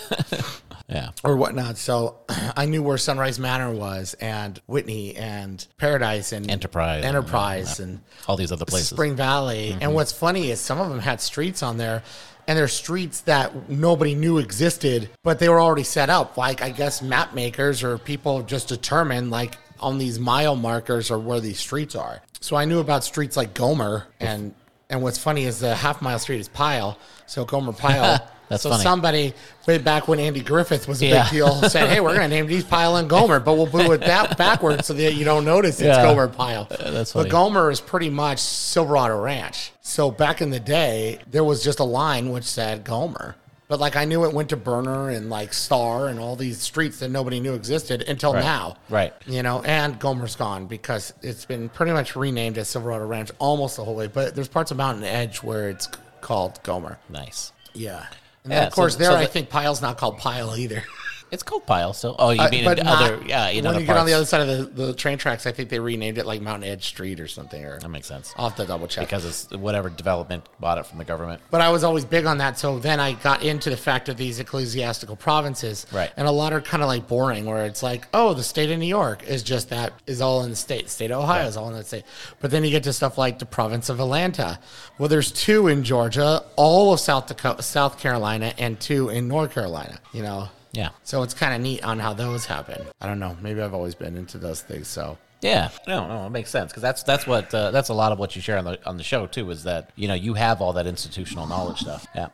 [0.89, 1.78] yeah, or whatnot.
[1.78, 2.17] So
[2.58, 7.04] I knew where Sunrise Manor was, and Whitney, and Paradise, and Enterprise.
[7.04, 8.89] Enterprise, and all these other places.
[8.89, 9.78] Spring Valley.
[9.80, 12.02] And what's funny is some of them had streets on there,
[12.47, 16.38] and they're streets that nobody knew existed, but they were already set up.
[16.38, 21.19] Like I guess map makers or people just determined like on these mile markers or
[21.19, 22.21] where these streets are.
[22.39, 24.53] So I knew about streets like Gomer and.
[24.88, 28.27] And what's funny is the half mile street is Pyle, so Gomer Pyle.
[28.47, 28.83] That's so funny.
[28.83, 29.33] somebody
[29.67, 31.23] way back when Andy Griffith was a Yeah.
[31.23, 33.91] big deal said, "Hey, we're going to name these Pyle and Gomer, but we'll do
[33.93, 36.03] it that backwards so that you don't notice it's Yeah.
[36.03, 37.29] Gomer Pyle." that's But.
[37.29, 39.71] Gomer is pretty much Silverado Ranch.
[39.81, 43.35] So back in the day, there was just a line which said Gomer.
[43.67, 46.99] But like I knew it went to Burner and like Star and all these streets
[46.99, 48.43] that nobody knew existed until Right.
[48.43, 48.75] now.
[48.91, 49.11] Right.
[49.25, 53.77] You know, and Gomer's gone because it's been pretty much renamed as Silverado Ranch almost
[53.77, 54.05] the whole way.
[54.05, 55.88] But there's parts of Mountain Edge where it's
[56.25, 56.97] called Gomer.
[57.07, 57.53] nice.
[57.73, 58.05] Yeah.
[58.43, 60.55] And then, Yeah, of course, so- there so I the- think Pyle's not called Pyle
[60.57, 60.83] either.
[61.31, 62.15] It's called Pyle still.
[62.19, 63.19] Oh, you Uh, mean but in not- other?
[63.25, 65.45] Yeah, in when other you get on the other side of the, the train tracks,
[65.45, 67.65] I think they renamed it like Mountain Edge Street or something.
[67.65, 68.33] Or That makes sense.
[68.38, 69.07] I'll have to double check.
[69.07, 71.41] Because it's whatever development bought it from the government.
[71.51, 72.59] But I was always big on that.
[72.59, 75.85] So then I got into the fact of these ecclesiastical provinces.
[75.91, 76.11] Right.
[76.15, 78.77] And a lot are kind of like boring, where it's like, oh, the state of
[78.79, 80.89] New York is just that, is all in the state.
[80.89, 82.03] State of Ohio is all in the state.
[82.39, 84.59] But then you get to stuff like the province of Atlanta.
[84.97, 89.53] Well, there's two in Georgia, all of South Dakota, South Carolina, and two in North
[89.53, 90.49] Carolina, you know?
[90.75, 90.89] Yeah.
[91.03, 92.85] So it's kind of neat on how those happen.
[93.01, 93.35] I don't know.
[93.41, 94.88] Maybe I've always been into those things.
[94.88, 98.11] So Yeah, no, no, it makes sense because that's that's what uh, that's a lot
[98.11, 99.49] of what you share on the on the show too.
[99.51, 102.05] Is that you know you have all that institutional knowledge stuff.
[102.15, 102.27] Yeah.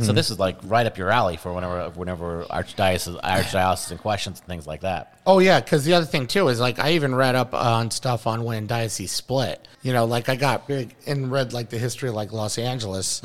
[0.00, 4.48] So this is like right up your alley for whenever whenever archdiocese archdiocesan questions and
[4.48, 5.18] things like that.
[5.26, 8.26] Oh yeah, because the other thing too is like I even read up on stuff
[8.26, 9.68] on when diocese split.
[9.82, 13.20] You know, like I got big and read like the history of like Los Angeles.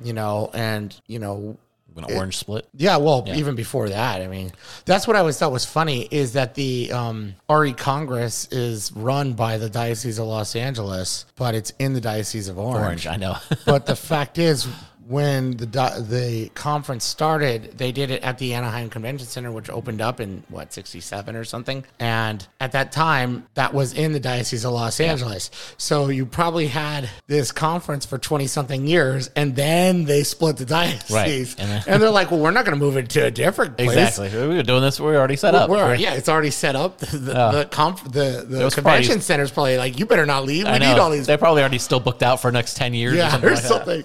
[0.00, 1.58] You know, and you know,
[1.96, 2.68] When orange split.
[2.74, 2.98] yeah.
[2.98, 4.52] Well, even before that, I mean,
[4.84, 9.32] that's what I always thought was funny is that the um, RE Congress is run
[9.32, 13.36] by the Diocese of Los Angeles, but it's in the Diocese of Orange, I know.
[13.64, 14.68] but the fact is,
[15.08, 20.00] when the the conference started, they did it at the Anaheim Convention Center, which opened
[20.00, 21.84] up in what '67 or something.
[22.00, 25.50] And at that time, that was in the Diocese of Los Angeles.
[25.76, 30.64] So you probably had this conference for 20 something years, and then they split the
[30.64, 31.10] diocese.
[31.10, 31.54] Right.
[31.58, 33.90] And, And they're like, "Well, we're not going to move it to a different place."
[33.90, 34.28] exactly.
[34.48, 34.98] We were doing this.
[34.98, 35.70] We were already set up.
[35.70, 36.98] We're- yeah, it's already set up.
[36.98, 40.66] The the, the, conf- the, the convention probably- center's probably like, "You better not leave.
[40.66, 43.14] We need all these." They're probably already still booked out for next ten years.
[43.14, 43.48] or yeah, something.
[43.48, 44.04] or like something.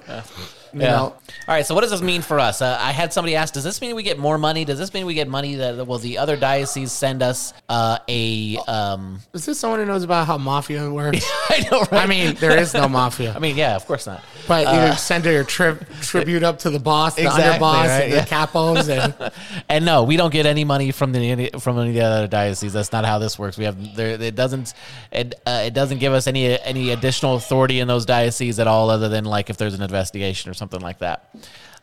[0.74, 0.92] You Yeah.
[0.92, 1.16] know, All
[1.48, 1.66] right.
[1.66, 2.62] So what does this mean for us?
[2.62, 4.64] Uh, I had somebody ask, does this mean we get more money?
[4.66, 8.58] Does this mean we get money that will the other dioceses send us uh, a?
[8.68, 11.26] Um, Is this someone who knows about how mafia works?
[11.50, 12.04] I know, right?
[12.04, 13.34] I mean, there is no mafia.
[13.36, 14.24] I mean, yeah, of course not.
[14.48, 18.14] but you send your tri- tribute up to the boss, the Exactly, underboss, right, and
[18.14, 18.22] yeah.
[18.22, 19.32] the capos, and
[19.70, 22.74] And no, we don't get any money from the from any of the other dioceses.
[22.74, 23.58] That's not how this works.
[23.58, 24.12] We have there.
[24.22, 24.74] It doesn't.
[25.12, 28.90] It uh, it doesn't give us any any additional authority in those dioceses at all,
[28.90, 31.34] other than like if there's an investigation or something like that.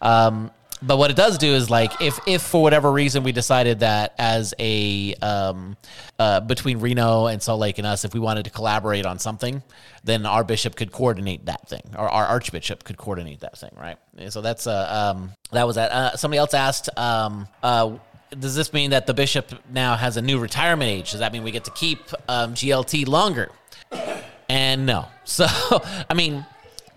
[0.01, 3.81] Um, but what it does do is like if if for whatever reason we decided
[3.81, 5.77] that as a um,
[6.19, 9.63] uh, between Reno and Salt Lake and us, if we wanted to collaborate on something,
[10.05, 13.99] then our bishop could coordinate that thing, or our archbishop could coordinate that thing, right?
[14.17, 15.91] And So that's uh, um, that was that.
[15.91, 16.91] Uh, somebody else asked.
[16.97, 17.97] Um, uh,
[18.39, 21.11] does this mean that the bishop now has a new retirement age?
[21.13, 23.51] Does that mean we get to keep um, GLT longer?
[24.49, 25.07] And no.
[25.25, 25.47] So,
[26.09, 26.47] I mean,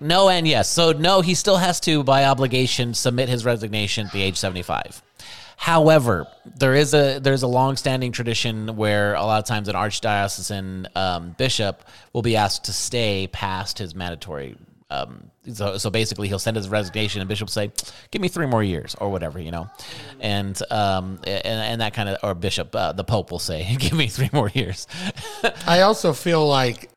[0.01, 0.69] no and yes.
[0.69, 5.01] So, no, he still has to, by obligation, submit his resignation at the age 75.
[5.61, 6.25] However,
[6.57, 11.35] there is a there's a long-standing tradition where a lot of times an archdiocesan um,
[11.37, 11.83] bishop
[12.13, 14.57] will be asked to stay past his mandatory.
[14.89, 17.71] Um, so, so basically, he'll send his resignation, and bishop will say,
[18.09, 19.69] "Give me three more years, or whatever," you know,
[20.19, 23.93] and um, and, and that kind of, or bishop, uh, the pope will say, "Give
[23.93, 24.87] me three more years."
[25.67, 26.89] I also feel like,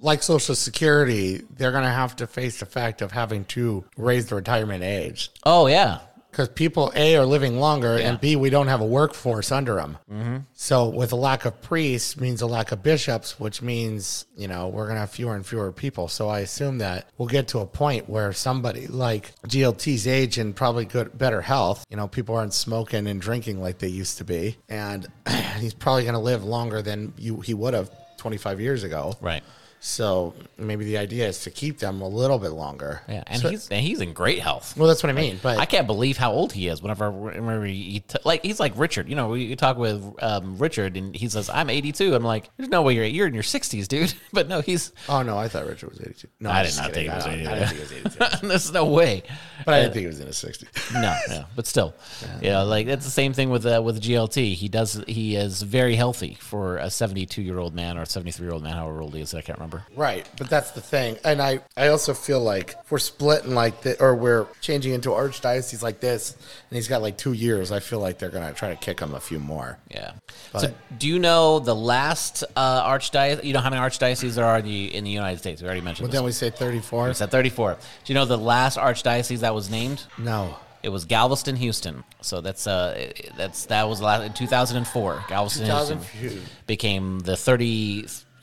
[0.00, 4.26] like Social Security, they're going to have to face the fact of having to raise
[4.26, 5.98] the retirement age oh yeah,
[6.30, 8.08] because people a are living longer, Yeah.
[8.10, 9.98] and b we don't have a workforce under them.
[10.10, 10.36] Mm-hmm.
[10.54, 14.68] So, with a lack of priests means a lack of bishops, which means you know
[14.68, 16.08] we're going to have fewer and fewer people.
[16.08, 20.54] So, I assume that we'll get to a point where somebody like GLT's age and
[20.54, 21.84] probably good, better health.
[21.90, 25.06] You know, people aren't smoking and drinking like they used to be, and
[25.58, 29.14] he's probably going to live longer than you he would have 25 years ago.
[29.20, 29.42] right.
[29.82, 33.00] So maybe the idea is to keep them a little bit longer.
[33.08, 34.76] Yeah, and So- he's and he's in great health.
[34.76, 35.40] well, that's what I mean.
[35.42, 36.82] But I can't believe how old he is.
[36.82, 39.08] Whenever, whenever he t- like, he's like Richard.
[39.08, 42.50] You know, we you talk with um, Richard, and he says, "I'm 82." I'm like,
[42.58, 44.92] "There's no way you're you're in your 60s, dude." But no, he's.
[45.08, 46.28] oh no, I thought Richard was 82.
[46.40, 47.10] No, I did not kidding.
[47.10, 47.50] think he was 82.
[47.50, 48.46] I didn't think he was 82.
[48.48, 49.22] There's no way.
[49.64, 50.66] But I didn't think he was in his 60s.
[51.00, 51.94] No, no, but still,
[52.42, 54.54] yeah, like it's the same thing with uh, with GLT.
[54.54, 58.52] He does he is very healthy for a 72 year old man or 73 year
[58.52, 59.32] old man, however old he is.
[59.34, 59.69] I can't remember.
[59.96, 63.82] Right, but that's the thing, and I, I also feel like if we're splitting like
[63.82, 67.72] that, or we're changing into archdiocese like this, and he's got like two years.
[67.72, 69.78] I feel like they're gonna try to kick him a few more.
[69.90, 70.12] Yeah.
[70.52, 73.44] But- so, do you know the last uh, archdiocese?
[73.44, 75.62] You know how many archdioceses there are in the, in the United States?
[75.62, 76.06] We already mentioned.
[76.08, 76.18] But this.
[76.18, 77.10] then we say 34.
[77.10, 77.74] It's at 34.
[77.74, 80.02] Do you know the last archdiocese that was named?
[80.18, 82.04] No, It was Galveston, Houston.
[82.22, 85.24] So that's uh that's that was last in 2004.
[85.28, 87.36] Galveston, 2000 Houston became the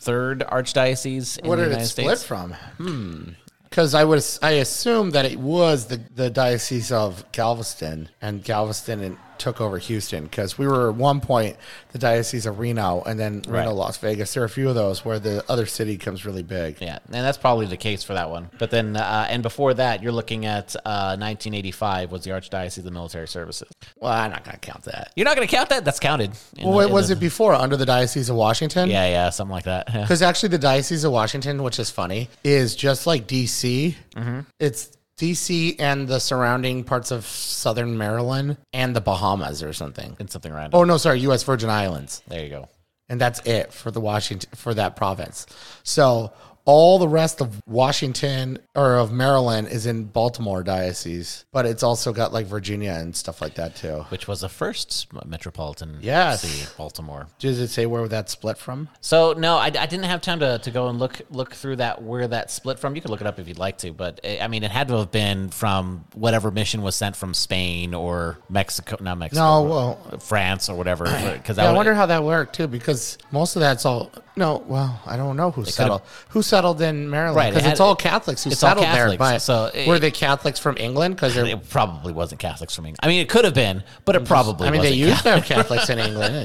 [0.07, 2.23] 33rd archdiocese in what the did United it split States.
[2.23, 2.51] from?
[2.77, 3.23] Hmm.
[3.63, 9.01] Because I would, I assume that it was the, the diocese of Galveston, and Galveston
[9.03, 11.57] and took over Houston because we were at one point
[11.91, 14.33] the diocese of Reno and then Reno, Las Vegas.
[14.33, 16.81] There are a few of those where the other city comes really big.
[16.81, 18.49] Yeah, and that's probably the case for that one.
[18.59, 22.91] But then, uh, and before that, you're looking at uh, 1985 was the Archdiocese of
[22.93, 23.67] Military Services.
[23.99, 25.11] Well, I'm not going to count that.
[25.15, 25.85] You're not going to count that?
[25.85, 26.31] That's counted.
[26.61, 28.89] Well, the- was the- it before under the Diocese of Washington?
[28.89, 29.87] Yeah, yeah, something like that.
[30.07, 33.95] Because actually, the Diocese of Washington, which is funny, is just like DC.
[34.15, 34.39] Mm-hmm.
[34.59, 40.15] It's DC and the surrounding parts of southern Maryland and the Bahamas or something.
[40.19, 40.79] It's something random.
[40.79, 41.43] Oh no, sorry, U.S.
[41.43, 42.69] Virgin Islands, There you go.
[43.09, 45.45] and that's it for the Washington for that province.
[45.83, 46.33] So
[46.67, 52.11] all the rest of Washington or of Maryland is in Baltimore diocese, but it's also
[52.11, 54.05] got like Virginia and stuff like that too.
[54.09, 56.41] Which was the first metropolitan Yes.
[56.41, 57.27] city, Baltimore.
[57.39, 58.89] Does it say where that split from?
[58.99, 62.03] So no, I, I didn't have time to, to go and look look through that
[62.03, 62.95] where that split from.
[62.95, 64.89] You could look it up if you'd like to, but eh, I mean, it had
[64.89, 69.61] to have been from whatever mission was sent from Spain or Mexico, not Mexico, No,
[69.63, 71.05] well, France or whatever.
[71.37, 74.11] Because Yeah, I wonder how that worked too, because most of that's all.
[74.35, 76.01] No, well, I don't know who settled.
[76.29, 77.35] Who settled in Maryland?
[77.37, 78.93] Right, it Because had- it's all Catholics who it's settled there.
[78.95, 81.15] Catholics, But so it- were they Catholics from England?
[81.15, 82.99] Because it probably wasn't Catholics from England.
[83.03, 84.67] I mean, it could have been, but it probably.
[84.67, 86.35] I mean, they used to have Catholics in England.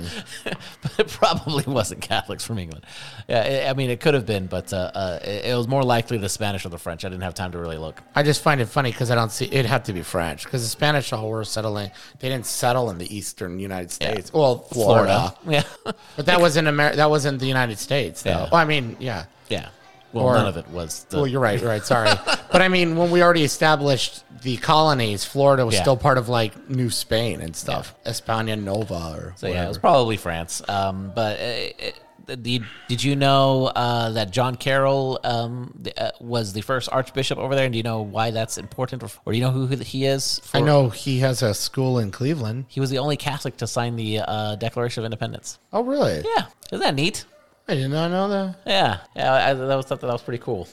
[0.44, 2.84] And but it probably wasn't Catholics from England.
[3.28, 5.82] Yeah, I I mean, it could have been, but uh, uh, it, it was more
[5.82, 7.04] likely the Spanish or the French.
[7.04, 8.00] I didn't have time to really look.
[8.14, 10.62] I just find it funny because I don't see it had to be French because
[10.62, 11.90] the Spanish all were settling.
[12.18, 14.32] They didn't settle in the eastern United States.
[14.32, 16.96] Well, Florida, Yeah, but that wasn't America.
[16.96, 18.30] That wasn't the United States, though.
[18.30, 18.42] Yeah.
[18.50, 19.24] Well, I mean, yeah.
[19.48, 19.68] yeah.
[20.12, 21.04] Well, Or- none of it was.
[21.08, 21.58] The, Well, you're right.
[21.60, 21.84] You're right.
[21.84, 22.10] Sorry,
[22.52, 25.82] but I mean, when we already established the colonies, Florida was Yeah.
[25.82, 29.78] still part of like New Spain and stuff, España Nova or So yeah, it was
[29.78, 30.62] probably France.
[30.68, 31.42] Um, but uh,
[31.78, 32.00] it,
[32.40, 37.36] did, did you know uh, that John Carroll um, the, uh, was the first Archbishop
[37.38, 37.64] over there?
[37.64, 40.40] And do you know why that's important, or, or do you know who he is?
[40.54, 42.66] I know he has a school in Cleveland.
[42.68, 45.58] he was the only Catholic to sign the uh, Declaration of Independence.
[45.72, 46.22] Oh, really?
[46.36, 47.24] Yeah, isn't that neat?
[47.68, 48.56] I did not know that.
[48.66, 50.68] Yeah, yeah, I, that was something that was pretty cool.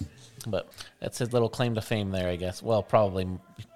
[0.47, 2.63] But that's his little claim to fame there, I guess.
[2.63, 3.27] Well, probably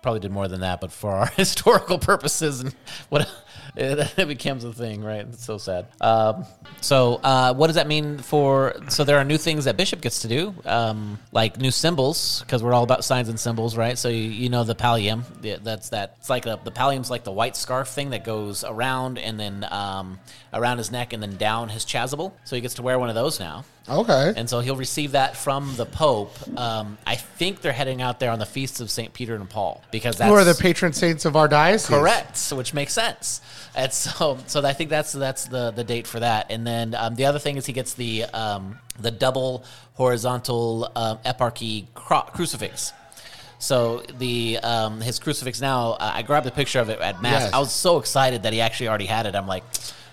[0.01, 2.75] probably did more than that, but for our historical purposes and
[3.09, 3.29] what
[3.75, 5.21] it becomes a thing, right?
[5.21, 5.87] It's so sad.
[5.99, 6.45] Um,
[6.81, 8.75] so, uh, what does that mean for?
[8.89, 12.61] So, there are new things that Bishop gets to do, um, like new symbols, because
[12.61, 13.97] we're all about signs and symbols, right?
[13.97, 15.23] So, you, you know the pallium.
[15.41, 16.17] Yeah, that's that.
[16.19, 19.65] It's like a, the pallium's like the white scarf thing that goes around and then
[19.71, 20.19] um,
[20.53, 22.33] around his neck and then down his chasuble.
[22.43, 23.65] So he gets to wear one of those now.
[23.89, 24.33] Okay.
[24.35, 26.35] And so he'll receive that from the Pope.
[26.57, 29.13] Um, I think they're heading out there on the feasts of St.
[29.13, 31.87] Peter and Paul because that's Who are the patron saints of our diocese?
[31.87, 33.41] correct, so which makes sense.
[33.75, 36.51] And so, so I think that's that's the the date for that.
[36.51, 39.63] And then um, the other thing is he gets the um, the double
[39.95, 42.93] horizontal um, eparchy cro- crucifix.
[43.59, 47.43] So the um, his crucifix now, uh, I grabbed a picture of it at mass.
[47.43, 47.53] Yes.
[47.53, 49.35] I was so excited that he actually already had it.
[49.35, 49.63] I'm like,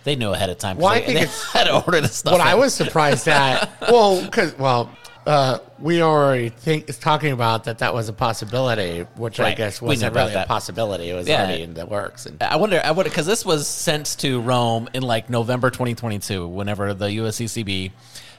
[0.04, 0.76] they knew ahead of time.
[0.78, 2.32] Well, I they, think they it's- had to order stuff.
[2.32, 4.88] What I was surprised at, well, because well,
[5.26, 9.80] uh, we already think is talking about that that was a possibility, which I guess
[9.82, 11.10] wasn't really a possibility.
[11.10, 11.42] It was Yeah.
[11.44, 12.26] already in the works.
[12.26, 16.46] And I wonder, I wonder, because this was sent to Rome in like November 2022,
[16.48, 17.92] whenever the USCCB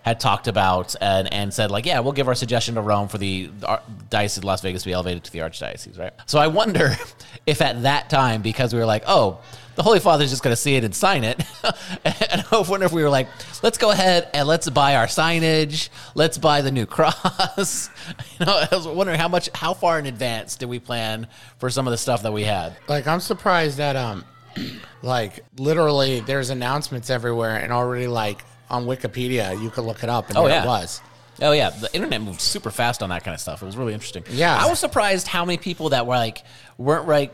[0.04, 3.20] had talked about and, and said like, yeah, we'll give our suggestion to Rome for
[3.20, 6.12] the Ar- Diocese of Las Vegas to be elevated to the Archdiocese, right?
[6.26, 6.96] So I wonder
[7.46, 9.40] if at that time, because we were like, oh,
[9.82, 11.42] the Holy Father's just going to see it and sign it,
[12.06, 13.28] and I wonder if we were like,
[13.64, 17.90] let's go ahead and let's buy our signage, let's buy the new cross.
[18.40, 21.26] you know, I was wondering how much, how far in advance did we plan
[21.58, 22.78] for some of the stuff that we had?
[22.88, 24.24] like, I'm surprised that um,
[25.02, 30.30] like literally, there's announcements everywhere, and already like on Wikipedia, you could look it up,
[30.30, 30.64] and Oh, there yeah.
[30.64, 31.02] it was.
[31.42, 33.64] Oh yeah, the internet moved super fast on that kind of stuff.
[33.64, 34.26] It was really interesting.
[34.30, 34.56] Yeah.
[34.64, 36.44] I was surprised how many people that were like
[36.78, 37.34] weren't like.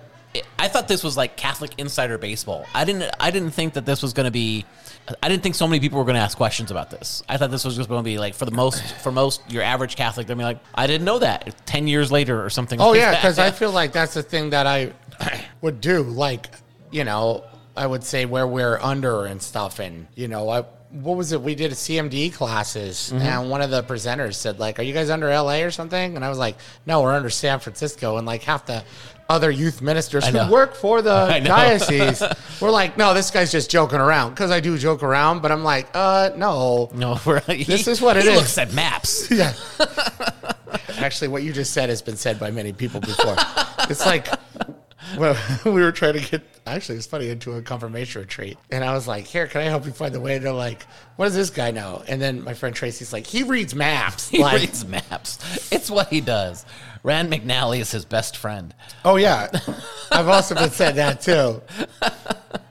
[0.57, 2.65] I thought this was like Catholic insider baseball.
[2.73, 3.09] I didn't.
[3.19, 4.65] I didn't think that this was going to be.
[5.23, 7.23] I didn't think so many people were going to ask questions about this.
[7.29, 9.63] I thought this was just going to be like for the most for most your
[9.63, 10.27] average Catholic.
[10.27, 11.65] They're be like, I didn't know that.
[11.65, 12.79] Ten years later or something.
[12.81, 13.21] Oh like yeah, that.
[13.21, 14.93] because I feel like that's the thing that I
[15.61, 16.03] would do.
[16.03, 16.47] Like,
[16.91, 17.43] you know,
[17.75, 21.41] I would say where we're under and stuff, and you know, I, what was it?
[21.41, 23.21] We did a CMD classes, Mm-hmm.
[23.25, 26.23] and one of the presenters said, like, "Are you guys under LA or something?" And
[26.23, 28.83] I was like, "No, we're under San Francisco." And like half the
[29.29, 32.23] other youth ministers who work for the diocese
[32.61, 35.63] were like, "No, this guy's just joking around." Because I do joke around, but I'm
[35.63, 38.35] like, "Uh, no." no, we're, This is what it he is.
[38.37, 39.29] looks at maps.
[39.29, 39.53] Yeah.
[40.97, 43.35] Actually, what you just said has been said by many people before.
[43.89, 44.27] it's like
[45.17, 48.93] well, we were trying to get actually it's funny into a confirmation retreat, and I
[48.93, 50.83] was like, "Here, can I help you find the way?" And they're like,
[51.15, 54.39] "What does this guy know?" And then my friend Tracy's like, "He reads maps." He
[54.39, 55.71] like, reads maps.
[55.71, 56.65] It's what he does.
[57.03, 58.73] Rand McNally is his best friend.
[59.05, 59.49] Oh yeah,
[60.11, 61.61] I've also been said that too.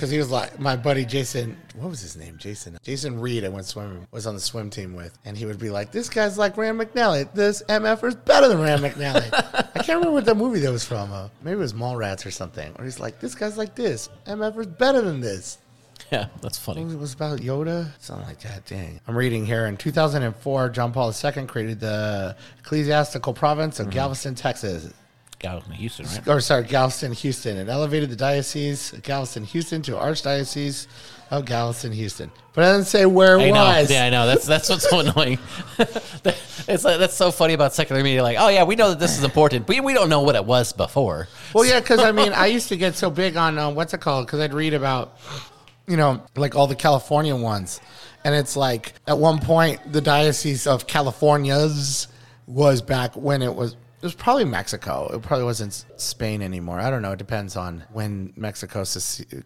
[0.00, 1.58] Because he was like my buddy Jason.
[1.74, 2.38] What was his name?
[2.38, 2.78] Jason.
[2.82, 3.44] Jason Reed.
[3.44, 4.06] I went swimming.
[4.12, 6.80] Was on the swim team with, and he would be like, "This guy's like Rand
[6.80, 7.30] McNally.
[7.34, 9.28] This MF is better than Rand McNally."
[9.74, 11.12] I can't remember what that movie that was from.
[11.12, 12.74] Uh, maybe it was Mallrats or something.
[12.78, 14.08] Or he's like, "This guy's like this.
[14.26, 15.58] MF is better than this."
[16.10, 16.80] Yeah, that's funny.
[16.80, 18.64] It was about Yoda, something like that.
[18.64, 19.00] Dang.
[19.06, 19.66] I'm reading here.
[19.66, 24.92] In 2004, John Paul II created the ecclesiastical province of Galveston, Texas.
[25.40, 26.28] Galveston, Houston, right?
[26.28, 27.56] or sorry, Galveston, Houston.
[27.56, 30.86] It elevated the diocese of Galveston, Houston to Archdiocese
[31.30, 32.30] of Galveston, Houston.
[32.52, 33.64] But I doesn't say where it I know.
[33.64, 33.90] was.
[33.90, 34.26] Yeah, I know.
[34.26, 35.38] That's that's what's so annoying.
[35.78, 38.22] it's like, that's so funny about secular media.
[38.22, 40.44] Like, oh yeah, we know that this is important, but we don't know what it
[40.44, 41.26] was before.
[41.54, 44.00] Well, yeah, because I mean, I used to get so big on uh, what's it
[44.00, 44.26] called?
[44.26, 45.16] Because I'd read about,
[45.86, 47.80] you know, like all the California ones,
[48.24, 52.08] and it's like at one point the diocese of California's
[52.46, 53.74] was back when it was.
[54.00, 55.10] It was probably Mexico.
[55.12, 56.80] It probably wasn't Spain anymore.
[56.80, 57.12] I don't know.
[57.12, 58.82] It depends on when Mexico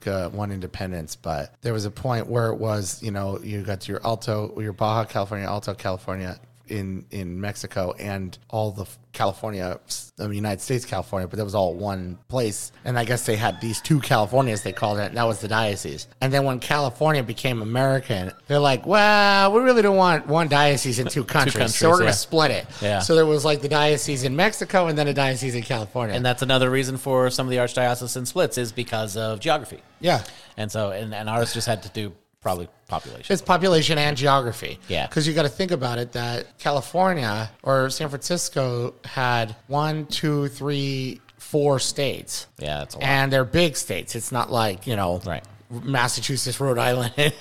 [0.06, 1.16] uh, won independence.
[1.16, 4.72] But there was a point where it was, you know, you got your Alto, your
[4.72, 6.38] Baja California, Alto California,
[6.68, 9.78] in in Mexico and all the California,
[10.16, 12.72] the United States California, but that was all one place.
[12.84, 15.08] And I guess they had these two Californias they called it.
[15.08, 16.08] And that was the diocese.
[16.20, 20.98] And then when California became American, they're like, well, we really don't want one diocese
[20.98, 22.10] in two countries, so countries, we're going to yeah.
[22.12, 22.66] split it.
[22.82, 22.98] Yeah.
[22.98, 26.16] So there was like the diocese in Mexico and then a diocese in California.
[26.16, 29.80] And that's another reason for some of the archdiocesan splits is because of geography.
[30.00, 30.22] yeah.
[30.56, 32.68] And so, and, and ours just had to do probably
[33.00, 33.32] population.
[33.32, 34.78] It's population and geography.
[34.88, 35.06] Yeah.
[35.06, 40.48] Because you got to think about it that California or San Francisco had one, two,
[40.48, 42.46] three, four states.
[42.58, 43.06] Yeah, that's a lot.
[43.06, 44.14] And they're big states.
[44.14, 45.44] It's not like, you know, Right.
[45.82, 47.12] Massachusetts, Rhode Island,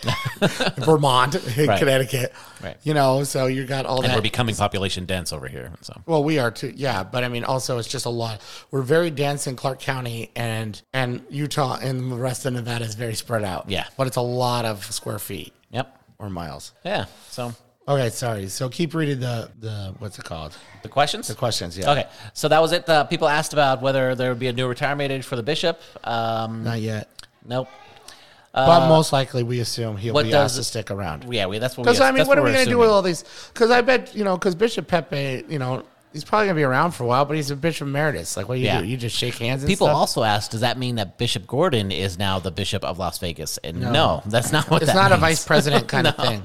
[0.78, 1.80] Vermont, Right.
[1.80, 2.34] Connecticut.
[2.64, 2.78] Right.
[2.84, 4.16] You know, so you got all and that.
[4.16, 5.72] we're becoming population dense over here.
[5.82, 6.72] So Well, we are too.
[6.76, 8.42] Yeah, but I mean, also it's just a lot.
[8.72, 12.96] We're very dense in Clark County and and Utah, and the rest of Nevada is
[12.96, 13.70] very spread out.
[13.70, 13.86] Yeah.
[13.98, 16.74] but it's a lot of square feet yep, or miles.
[16.86, 17.06] yeah.
[17.30, 17.54] So
[17.86, 18.48] Okay, sorry.
[18.48, 20.56] So keep reading the the what's it called?
[20.84, 21.28] the questions.
[21.28, 21.78] The questions.
[21.78, 21.92] Yeah.
[21.92, 22.88] Okay, so that was it.
[22.88, 25.82] Uh, people asked about whether there would be a new retirement age for the bishop.
[26.06, 27.10] Um, Not yet,
[27.46, 27.68] nope.
[28.54, 31.26] But most likely we assume he'll Uh, what be does- asked to stick around.
[31.34, 31.92] Yeah, we, that's what we.
[31.92, 33.24] Because I mean, that's what are we going to do with all these?
[33.54, 36.64] Because I bet you know, because Bishop Pepe, you know, he's probably going to be
[36.64, 38.38] around for a while, but he's a bishop emeritus.
[38.38, 38.82] Like, what do you Yeah.
[38.82, 38.86] do?
[38.88, 39.64] You just shake hands.
[39.64, 39.96] And People stuff?
[39.98, 43.58] also ask, does that mean that Bishop Gordon is now the Bishop of Las Vegas?
[43.64, 45.22] And no, that's not what It's that not a means.
[45.22, 46.44] vice president kind of thing.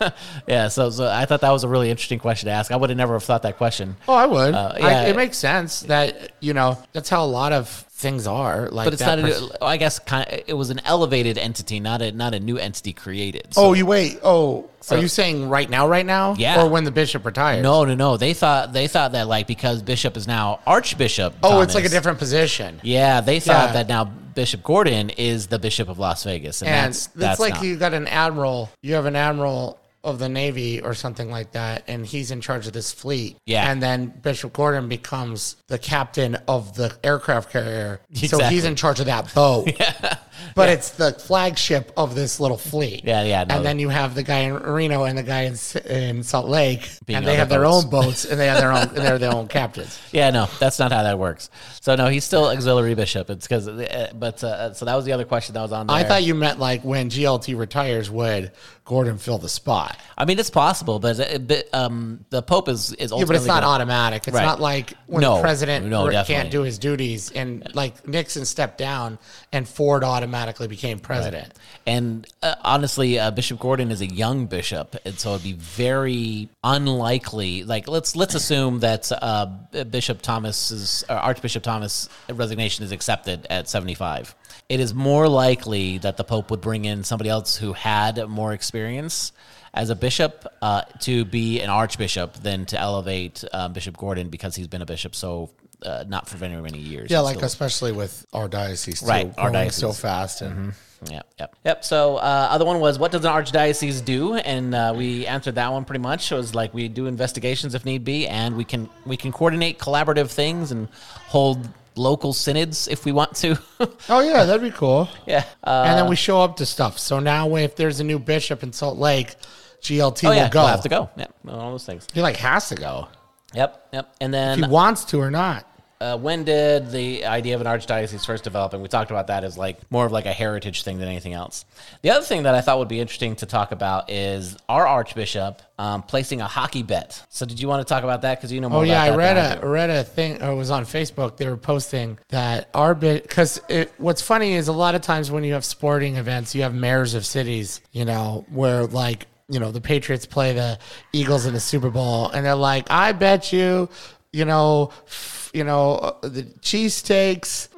[0.46, 2.70] yeah, so, so I thought that was a really interesting question to ask.
[2.70, 3.96] I would have never have thought that question.
[4.08, 4.54] Oh, I would.
[4.54, 7.68] Uh, I- it makes sense that you know that's how a lot of
[8.02, 8.68] things are.
[8.68, 9.18] Like, But it's not.
[9.20, 12.40] pers- A, I guess kind of, it was an elevated entity, not a not a
[12.40, 13.46] new entity created.
[13.50, 14.18] Oh, so- oh, you wait.
[14.22, 15.88] Oh, So- are you saying right now?
[15.88, 16.34] Right now?
[16.36, 16.62] Yeah.
[16.62, 17.62] Or when the bishop retires?
[17.62, 18.16] no, no, no.
[18.18, 21.34] They thought they thought that like because Bishop is now Archbishop.
[21.42, 22.80] Oh, it's like a different position.
[22.82, 23.72] Yeah, they thought Yeah.
[23.74, 27.40] that now Bishop Gordon is the Bishop of Las Vegas, and, and that's it's that's
[27.40, 27.64] like not.
[27.64, 28.70] you got an admiral.
[28.82, 32.66] You have an admiral of the navy or something like that, and he's in charge
[32.66, 33.36] of this fleet.
[33.46, 33.70] Yeah.
[33.70, 38.00] and then Bishop Gordon becomes the captain of the aircraft carrier.
[38.14, 39.72] So he's in charge of that boat.
[39.80, 40.18] yeah.
[40.54, 43.04] But it's the flagship of this little fleet.
[43.04, 43.56] Yeah, yeah, no.
[43.56, 45.54] And then you have the guy in Reno and the guy in,
[45.86, 48.82] in Salt Lake, Being and they have their own boats, and they have their own,
[48.82, 49.98] and they're their own captains.
[50.12, 51.48] Yeah, no, that's not how that works.
[51.80, 53.30] So no, he's still auxiliary bishop.
[53.30, 53.66] It's because,
[54.14, 55.96] but uh, so that was the other question that was on there.
[55.96, 58.52] I thought you meant like when GLT retires, would
[58.84, 59.96] Gordon fill the spot?
[60.18, 63.62] I mean, it's possible, but, but um, the Pope is is Yeah, but it's not
[63.62, 64.26] gonna- automatic.
[64.26, 64.44] It's Right.
[64.44, 68.78] not like when No, the president no, can't do his duties and like Nixon stepped
[68.78, 69.18] down
[69.52, 71.52] and Ford automatically became president.
[71.86, 76.48] And uh, honestly, uh, Bishop Gordon is a young bishop, and so it'd be very
[76.64, 77.64] unlikely.
[77.64, 79.46] Like let's let's assume that uh,
[79.90, 84.34] Bishop Thomas's or Archbishop Thomas' resignation is accepted at seventy five.
[84.68, 88.52] It is more likely that the Pope would bring in somebody else who had more
[88.52, 89.32] experience
[89.74, 94.54] as a bishop uh, to be an archbishop than to elevate uh, Bishop Gordon because
[94.54, 95.50] he's been a bishop so
[95.84, 97.10] uh, not for very many years.
[97.10, 100.42] Yeah, like still- especially with our diocese, too, Right, our growing so fast.
[100.42, 100.74] And
[101.10, 101.84] Yep, yep, yep.
[101.84, 104.34] So, uh, other one was what does an archdiocese do?
[104.36, 106.30] And uh, we answered that one pretty much.
[106.30, 109.78] It was like we do investigations if need be, and we can we can coordinate
[109.78, 110.88] collaborative things and
[111.26, 113.58] hold local synods if we want to.
[114.08, 115.08] oh yeah, that'd be cool.
[115.26, 115.44] yeah.
[115.62, 116.98] Uh, and then we show up to stuff.
[116.98, 119.34] So now, if there's a new bishop in Salt Lake,
[119.80, 120.60] GLT oh will yeah, go.
[120.60, 121.10] we'll have to go.
[121.16, 122.06] Yep, all those things.
[122.12, 123.08] He like has to go.
[123.54, 124.14] Yep, yep.
[124.20, 125.66] And If then he wants to or not.
[126.02, 128.72] Uh, when did the idea of an archdiocese first develop?
[128.72, 131.32] And we talked about that as like more of like a heritage thing than anything
[131.32, 131.64] else.
[132.02, 135.62] The other thing that I thought would be interesting to talk about is our archbishop
[135.78, 137.24] um, placing a hockey bet.
[137.28, 138.38] So did you want to talk about that?
[138.38, 138.80] Because you know more.
[138.80, 140.42] Oh yeah, I read a read a thing.
[140.42, 141.36] Or it was on Facebook.
[141.36, 143.60] They were posting that our bit because
[143.98, 147.14] what's funny is a lot of times when you have sporting events, you have mayors
[147.14, 147.80] of cities.
[147.92, 150.78] You know where like you know the Patriots play the
[151.12, 153.88] Eagles in the Super Bowl, and they're like, I bet you,
[154.32, 157.68] you know, f- you know uh, the cheesesteaks.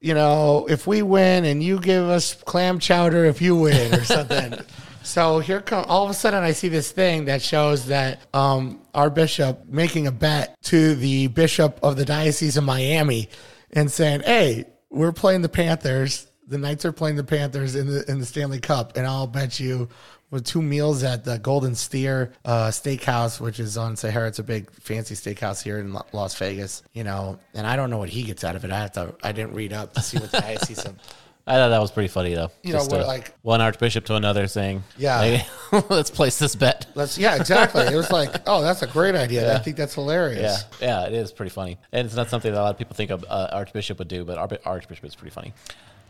[0.00, 4.04] You know, if we win and you give us clam chowder if you win or
[4.04, 4.54] something.
[5.02, 8.80] So here come all of a sudden I see this thing that shows that um,
[8.94, 13.28] our bishop making a bet to the bishop of the diocese of Miami
[13.72, 16.26] and saying, "Hey, we're playing the Panthers.
[16.46, 19.58] The Knights are playing the Panthers in the in the Stanley Cup, and I'll bet
[19.58, 19.88] you."
[20.30, 24.44] With two meals at the Golden Steer uh, Steakhouse, which is on Sahara, it's a
[24.44, 26.82] big fancy steakhouse here in Las Vegas.
[26.92, 28.70] You know, and I don't know what he gets out of it.
[28.70, 29.14] I have to.
[29.22, 30.94] I didn't read up to see what the diocese of
[31.46, 32.52] I thought that was pretty funny though.
[32.62, 35.20] You know, we're uh, like- one archbishop to another saying, Yeah.
[35.20, 35.46] "Hey,
[35.88, 37.82] let's place this bet." Let's yeah, exactly.
[37.86, 39.56] It was like, oh, that's a great idea.
[39.56, 40.64] I think that's hilarious.
[40.80, 42.94] Yeah, yeah, it is pretty funny, and it's not something that a lot of people
[42.94, 45.52] think of uh, archbishop would do, but our archbishop is pretty funny.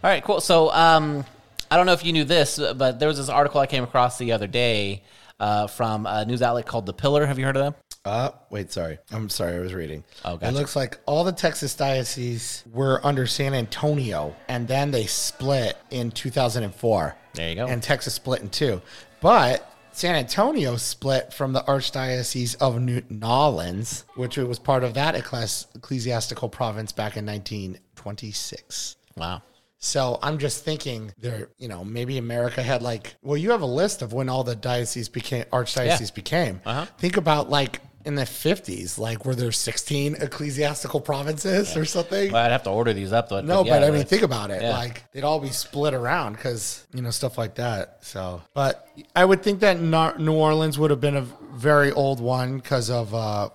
[0.05, 0.41] All right, cool.
[0.41, 1.25] So, um,
[1.71, 4.19] I don't know if you knew this, but there was this article I came across
[4.19, 5.05] the other day
[5.39, 7.27] uh, from a news outlet called The Pillar.
[7.27, 7.75] Have you heard of them?
[8.05, 8.99] Uh, wait, sorry.
[9.13, 9.57] I'm sorry.
[9.57, 10.03] I was reading.
[10.25, 10.49] Oh, gotcha.
[10.49, 15.77] It looks like all the Texas dioceses were under San Antonio, and then they split
[15.91, 17.17] in 2004.
[17.35, 17.67] There you go.
[17.67, 18.81] And Texas split in two.
[19.21, 25.15] But San Antonio split from the Archdiocese of New Orleans, which was part of that
[25.15, 28.97] ecclesi- ecclesiastical province back in 1926.
[29.17, 29.43] Wow.
[29.83, 33.67] So I'm just thinking there, you know, maybe America had like, well, you have a
[33.67, 36.15] list of when all the dioceses became, archdioceses Yeah.
[36.15, 36.61] became.
[36.67, 36.85] Uh-huh.
[36.99, 42.31] Think about like in the 50s, like were there 16 ecclesiastical provinces or something?
[42.31, 43.41] Well, I'd have to order these up, though.
[43.41, 44.61] no, yeah, but I mean, think about it.
[44.63, 44.71] yeah.
[44.77, 47.99] Like they'd all be split around because, you know, stuff like that.
[48.05, 51.23] So, but I would think that New Orleans would have been a
[51.55, 53.49] very old one because of, uh,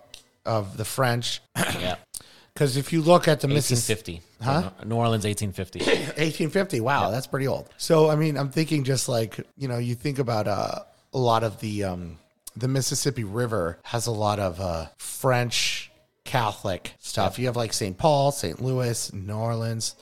[0.43, 1.41] of the French.
[1.55, 1.95] yeah,
[2.55, 4.77] Because if you look at the Mississippi, 1850.
[4.79, 4.85] Huh?
[4.85, 5.79] New Orleans, 1850.
[5.79, 6.79] 1850.
[6.85, 7.69] Wow, that's pretty old.
[7.77, 10.79] So I mean, I'm thinking just like you know, you think about uh,
[11.13, 12.17] a lot of the um,
[12.55, 15.91] the Mississippi River has a lot of uh, French
[16.23, 17.37] Catholic stuff.
[17.37, 17.97] You have like St.
[17.97, 18.61] Paul, St.
[18.61, 19.95] Louis, New Orleans,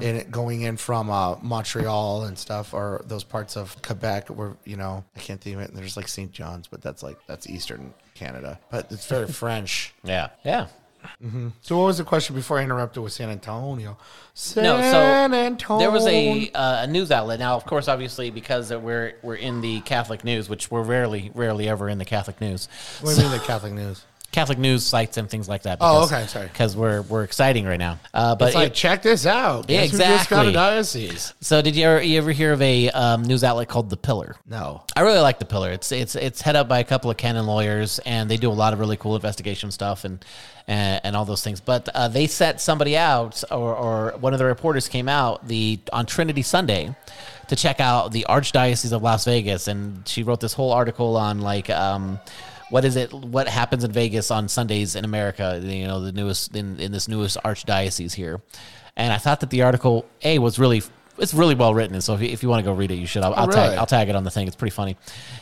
[0.00, 4.76] and going in from uh, Montreal and stuff, or those parts of Quebec where you
[4.76, 5.74] know I can't think of it.
[5.74, 6.32] There's like St.
[6.32, 9.92] John's, but that's like that's Eastern Canada, but it's very French.
[10.02, 10.68] yeah, yeah.
[11.62, 13.96] So what was the question before I interrupted with San Antonio?
[14.34, 14.98] San No, so
[15.34, 15.78] Antonio.
[15.78, 17.38] there was a, uh, a news outlet.
[17.38, 21.68] Now, of course, obviously, because we're we're in the Catholic news, which we're rarely, rarely
[21.68, 22.68] ever in the Catholic news.
[23.00, 24.04] What do you mean the Catholic news?
[24.30, 25.78] Catholic news sites and things like that.
[25.80, 26.46] Oh, okay, sorry.
[26.48, 27.98] Because we're we're exciting right now.
[28.12, 29.70] Uh, but It's like, it- check this out.
[29.70, 30.52] Yeah, Guess just got a exactly.
[30.52, 31.34] diocese?
[31.40, 34.36] so, did you ever, you ever hear of a um, news outlet called The Pillar?
[34.46, 34.82] No.
[34.94, 35.70] I really like the Pillar.
[35.72, 38.52] It's it's it's head up by a couple of canon lawyers, and they do a
[38.52, 40.22] lot of really cool investigation stuff and
[40.68, 41.60] and, and all those things.
[41.60, 45.80] But uh, they set somebody out, or, or one of the reporters came out the
[45.90, 46.94] on Trinity Sunday
[47.48, 51.40] to check out the Archdiocese of Las Vegas, and she wrote this whole article on
[51.40, 51.70] like.
[51.70, 52.20] Um,
[52.70, 53.12] what is it?
[53.12, 55.60] What happens in Vegas on Sundays in America?
[55.62, 58.40] You know, the newest in, in this newest archdiocese here,
[58.96, 60.82] and I thought that the article a was really
[61.18, 61.94] it's really well written.
[61.94, 63.22] And so if you, if you want to go read it, you should.
[63.22, 63.60] I'll, oh, I'll really?
[63.60, 64.46] tag I'll tag it on the thing.
[64.46, 64.96] It's pretty funny.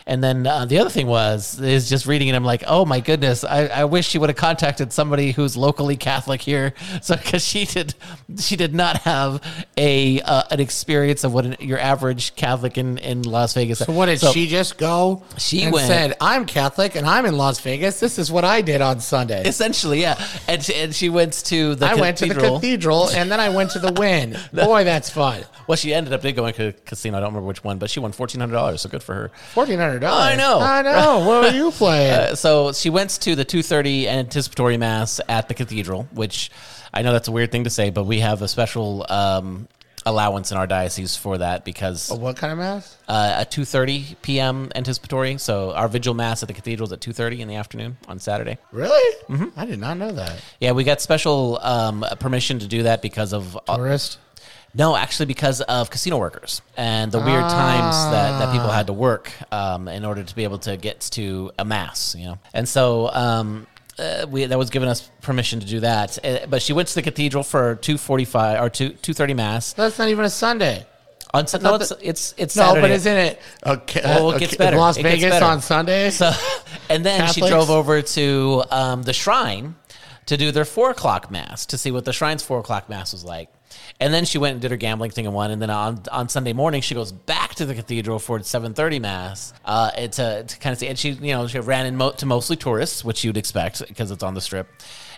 [0.09, 2.37] And then uh, the other thing was is just reading it.
[2.37, 5.97] I'm like, oh my goodness, I, I wish she would have contacted somebody who's locally
[5.97, 7.95] Catholic here, so because she did
[8.39, 9.43] she did not have
[9.77, 13.81] a uh, an experience of what an, your average Catholic in, in Las Vegas.
[13.81, 15.25] So what did she just go?
[15.39, 17.99] She and went- said, "I'm Catholic and I'm in Las Vegas.
[17.99, 19.43] This is what I did on Sunday.
[19.45, 22.61] Essentially, yeah, and she, and she went to the I went to the cathedral.
[22.61, 24.39] cathedral and then I went to the Wynn.
[24.53, 25.43] Boy, that's fun.
[25.67, 27.17] Well, she ended up did going to a casino.
[27.17, 28.83] I don't remember which one, but she won fourteen hundred dollars.
[28.83, 29.31] So good for her.
[29.53, 30.59] Fourteen hundred I know.
[30.61, 31.19] I know.
[31.27, 32.13] what were you playing?
[32.13, 36.51] Uh, so she went to the 2:30 anticipatory mass at the cathedral, which
[36.93, 39.69] I know that's a weird thing to say, but we have a special um,
[40.07, 42.97] allowance in our diocese for that because what kind of mass?
[43.09, 44.71] uh, at 2:30 p.m.
[44.75, 45.37] anticipatory.
[45.39, 48.59] So our vigil mass at the cathedral is at 2:30 in the afternoon on Saturday.
[48.73, 49.17] Really?
[49.29, 49.59] Mm-hmm.
[49.59, 50.41] I did not know that.
[50.61, 54.19] Yeah, we got special um, permission to do that because of uh, Tourist.
[54.77, 58.93] No, actually, because of casino workers and the weird times that, that people had to
[58.93, 62.39] work um, in order to be able to get to a mass, you know.
[62.53, 63.67] And so um,
[63.99, 66.19] uh, we that was given us permission to do that.
[66.25, 69.33] Uh, but she went to the cathedral for two forty five or two two thirty
[69.35, 69.73] mass.
[69.73, 70.85] That's not even a Sunday.
[71.33, 72.81] On Sun- no, it's it's it's No, Saturday.
[72.83, 73.41] but isn't it?
[73.65, 74.77] Okay, Oh, it gets better.
[74.77, 75.45] Las It Vegas better.
[75.47, 76.11] on Sunday.
[76.21, 76.31] So,
[76.91, 79.75] and then she drove over to um, the shrine
[80.27, 83.25] to do their four o'clock mass to see what the shrine's four o'clock mass was
[83.25, 83.49] like.
[83.99, 85.51] And then she went and did her gambling thing and won.
[85.51, 89.01] And then on, on Sunday morning, she goes back to the cathedral for its 7:30
[89.01, 90.89] mass uh, to, to kind of see.
[90.89, 94.11] And she, you know, she ran in mo- to mostly tourists, which you'd expect because
[94.11, 94.69] it's on the strip.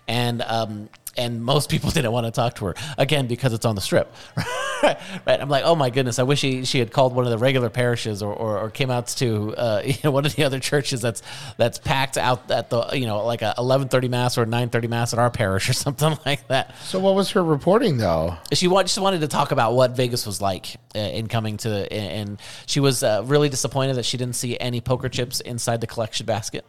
[0.07, 0.89] And um,
[1.19, 4.15] and most people didn't want to talk to her again because it's on the strip.
[4.83, 4.97] right?
[5.27, 7.69] I'm like, oh my goodness, I wish she, she had called one of the regular
[7.69, 11.01] parishes or, or, or came out to uh, you know, one of the other churches
[11.01, 11.23] that's
[11.57, 15.19] that's packed out at the you know like a 11:30 mass or 9:30 mass at
[15.19, 16.75] our parish or something like that.
[16.85, 18.37] So what was her reporting though?
[18.53, 21.93] She wa- just wanted to talk about what Vegas was like uh, in coming to,
[21.93, 25.87] and she was uh, really disappointed that she didn't see any poker chips inside the
[25.87, 26.65] collection basket.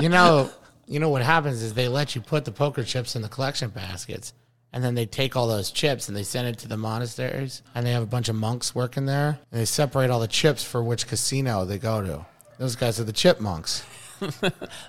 [0.00, 0.50] You know,
[0.92, 3.70] you know what happens is they let you put the poker chips in the collection
[3.70, 4.32] baskets,
[4.72, 7.86] and then they take all those chips and they send it to the monasteries, and
[7.86, 10.82] they have a bunch of monks working there, and they separate all the chips for
[10.82, 12.26] which casino they go to.
[12.58, 13.84] Those guys are the chip monks,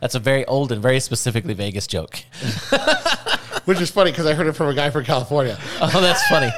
[0.02, 2.24] That's a very old and very specifically Vegas joke.
[3.66, 5.58] which is funny because I heard it from a guy from California.
[5.82, 6.52] Oh, that's funny.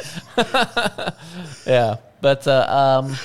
[1.65, 3.15] yeah, but uh, um,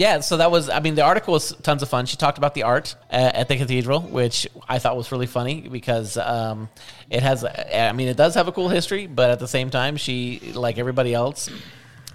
[0.00, 0.20] yeah.
[0.20, 0.70] So that was.
[0.70, 2.06] I mean, the article was tons of fun.
[2.06, 5.68] She talked about the art uh, at the cathedral, which I thought was really funny
[5.68, 6.70] because um,
[7.10, 7.44] it has.
[7.44, 10.78] I mean, it does have a cool history, but at the same time, she like
[10.78, 11.50] everybody else,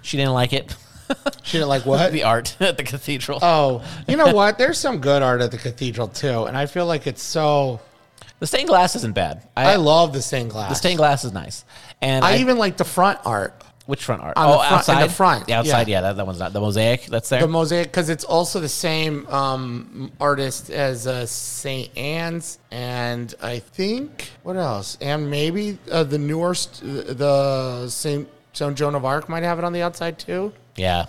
[0.02, 0.74] she didn't like it.
[1.44, 2.10] She didn't like what?
[2.18, 3.38] the art at the cathedral.
[3.40, 4.58] Oh, you know what?
[4.58, 7.80] There's some good art at the cathedral too, and I feel like it's so.
[8.40, 9.46] The stained glass isn't bad.
[9.56, 10.70] I love the stained glass.
[10.70, 11.64] the stained glass is nice,
[12.02, 14.36] and I, even like the front art, which front art?
[14.36, 15.08] On the oh, front- in outside.
[15.08, 15.88] the front, The outside.
[15.88, 15.96] yeah.
[15.96, 17.06] Yeah, that, that one's not the mosaic.
[17.06, 17.40] That's there.
[17.40, 23.60] the mosaic, because it's also the same um, artist as uh, Saint Anne's, and I
[23.60, 24.98] think what else?
[25.00, 29.72] And maybe uh, the newer st- the Saint Joan of Arc might have it on
[29.72, 30.52] the outside too.
[30.76, 31.06] yeah,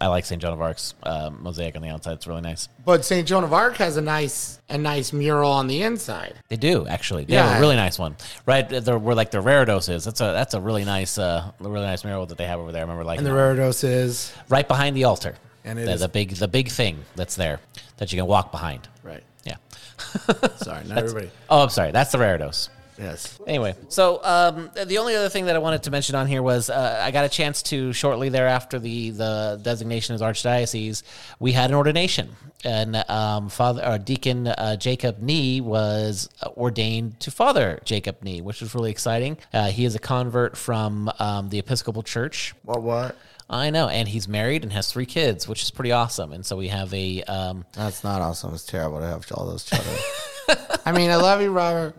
[0.00, 0.40] I like St.
[0.40, 2.12] Joan of Arc's uh, mosaic on the outside.
[2.12, 2.68] It's really nice.
[2.84, 6.34] But Saint Joan of Arc has a nice a nice mural on the inside.
[6.48, 7.24] They do actually.
[7.24, 7.58] They have Yeah.
[7.58, 10.04] a really nice one, right there where like the Reredos is.
[10.04, 12.80] That's a that's a really nice, uh, really nice mural that they have over there.
[12.80, 15.34] I remember like And the Reredos is right behind the altar,
[15.64, 17.60] And it the, is- the big the big thing that's there
[17.96, 18.86] that you can walk behind.
[19.02, 19.22] right.
[19.44, 19.56] Yeah.
[20.58, 21.30] Sorry, not everybody.
[21.50, 21.90] Oh, I'm sorry.
[21.90, 22.68] That's the Reredos.
[22.98, 23.38] Yes.
[23.46, 26.68] Anyway, so um, the only other thing that I wanted to mention on here was
[26.68, 31.02] uh, I got a chance to shortly thereafter the the designation as archdiocese,
[31.38, 32.30] we had an ordination,
[32.64, 38.60] and um, Father or Deacon uh, Jacob Nee was ordained to Father Jacob Nee, which
[38.60, 39.38] was really exciting.
[39.52, 42.54] Uh, he is a convert from um, the Episcopal Church.
[42.64, 42.82] What?
[42.82, 43.16] What?
[43.50, 46.32] I know, and he's married and has three kids, which is pretty awesome.
[46.32, 48.52] And so we have a um, That's not awesome.
[48.52, 49.96] It's terrible to have all those children.
[50.84, 51.94] I mean, I love you, Robert.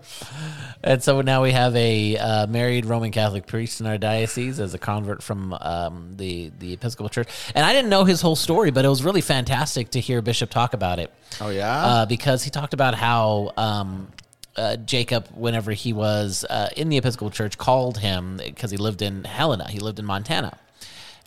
[0.83, 4.73] And so now we have a uh, married Roman Catholic priest in our diocese as
[4.73, 7.27] a convert from um, the the Episcopal Church.
[7.53, 10.49] And I didn't know his whole story, but it was really fantastic to hear Bishop
[10.49, 11.13] talk about it.
[11.41, 11.85] Oh yeah.
[11.85, 14.07] Uh, because he talked about how um,
[14.55, 19.01] uh, Jacob, whenever he was uh, in the Episcopal Church, called him because he lived
[19.01, 19.69] in Helena.
[19.69, 20.57] He lived in Montana.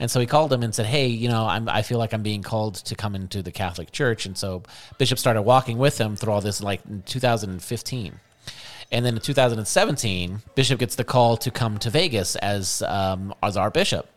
[0.02, 2.24] And so he called him and said, "Hey, you know, I'm, I feel like I'm
[2.24, 4.64] being called to come into the Catholic Church." And so
[4.98, 8.18] Bishop started walking with him through all this, like in 2015.
[8.90, 13.56] And then in 2017, Bishop gets the call to come to Vegas as um, as
[13.56, 14.08] our bishop,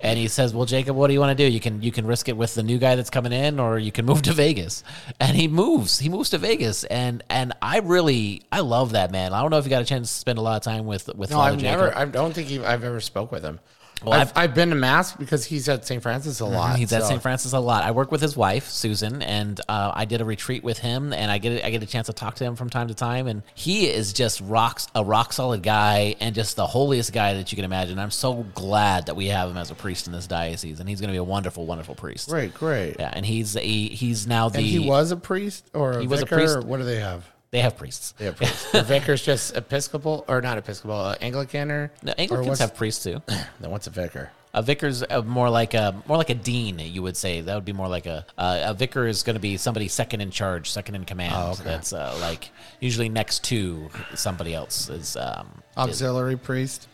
[0.00, 1.52] and he says, "Well, Jacob, what do you want to do?
[1.52, 3.92] You can you can risk it with the new guy that's coming in, or you
[3.92, 4.84] can move to Vegas."
[5.20, 5.98] And he moves.
[5.98, 9.34] He moves to Vegas, and and I really I love that man.
[9.34, 11.14] I don't know if you got a chance to spend a lot of time with
[11.14, 11.80] with no, Father I've Jacob.
[11.80, 11.96] never.
[11.98, 13.60] I don't think he, I've ever spoke with him.
[14.04, 16.02] Well, I've, I've- been to mass because he's at St.
[16.02, 16.78] Francis a lot.
[16.78, 17.22] He's at so- St.
[17.22, 17.82] Francis a lot.
[17.84, 21.30] I work with his wife, Susan, and uh, I did a retreat with him, and
[21.30, 23.42] I get I get a chance to talk to him from time to time, and
[23.54, 27.56] he is just rocks a rock solid guy and just the holiest guy that you
[27.56, 27.98] can imagine.
[27.98, 31.00] I'm so glad that we have him as a priest in this diocese, and he's
[31.00, 32.28] going to be a wonderful, wonderful priest.
[32.28, 32.96] Great, great.
[32.98, 36.06] Yeah, and he's he, he's now the And he was a priest or a He
[36.06, 36.56] was a priest.
[36.56, 37.24] Or what do they have?
[37.50, 38.12] They have priests.
[38.18, 38.70] They have priests.
[38.72, 43.02] the vicar's just Episcopal or not Episcopal, uh, Anglican or No, Anglicans what's- have priests
[43.04, 43.22] too.
[43.60, 44.30] Then what's a vicar?
[44.54, 47.42] A vicar's uh, more like a more like a dean, you would say.
[47.42, 50.22] That would be more like a uh, a vicar is going to be somebody second
[50.22, 51.34] in charge, second in command.
[51.36, 51.62] Oh, okay.
[51.64, 56.88] That's uh, like usually next to somebody else is um, is Auxiliary priest.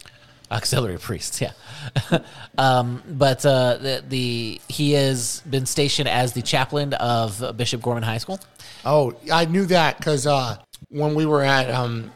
[0.51, 1.41] auxiliary priest.
[1.41, 1.53] Yeah,
[2.59, 8.03] um, but uh, the the he has been stationed as the chaplain of Bishop Gorman
[8.03, 8.41] High School.
[8.85, 10.57] Oh, I knew that because uh,
[10.89, 12.13] when we were at um,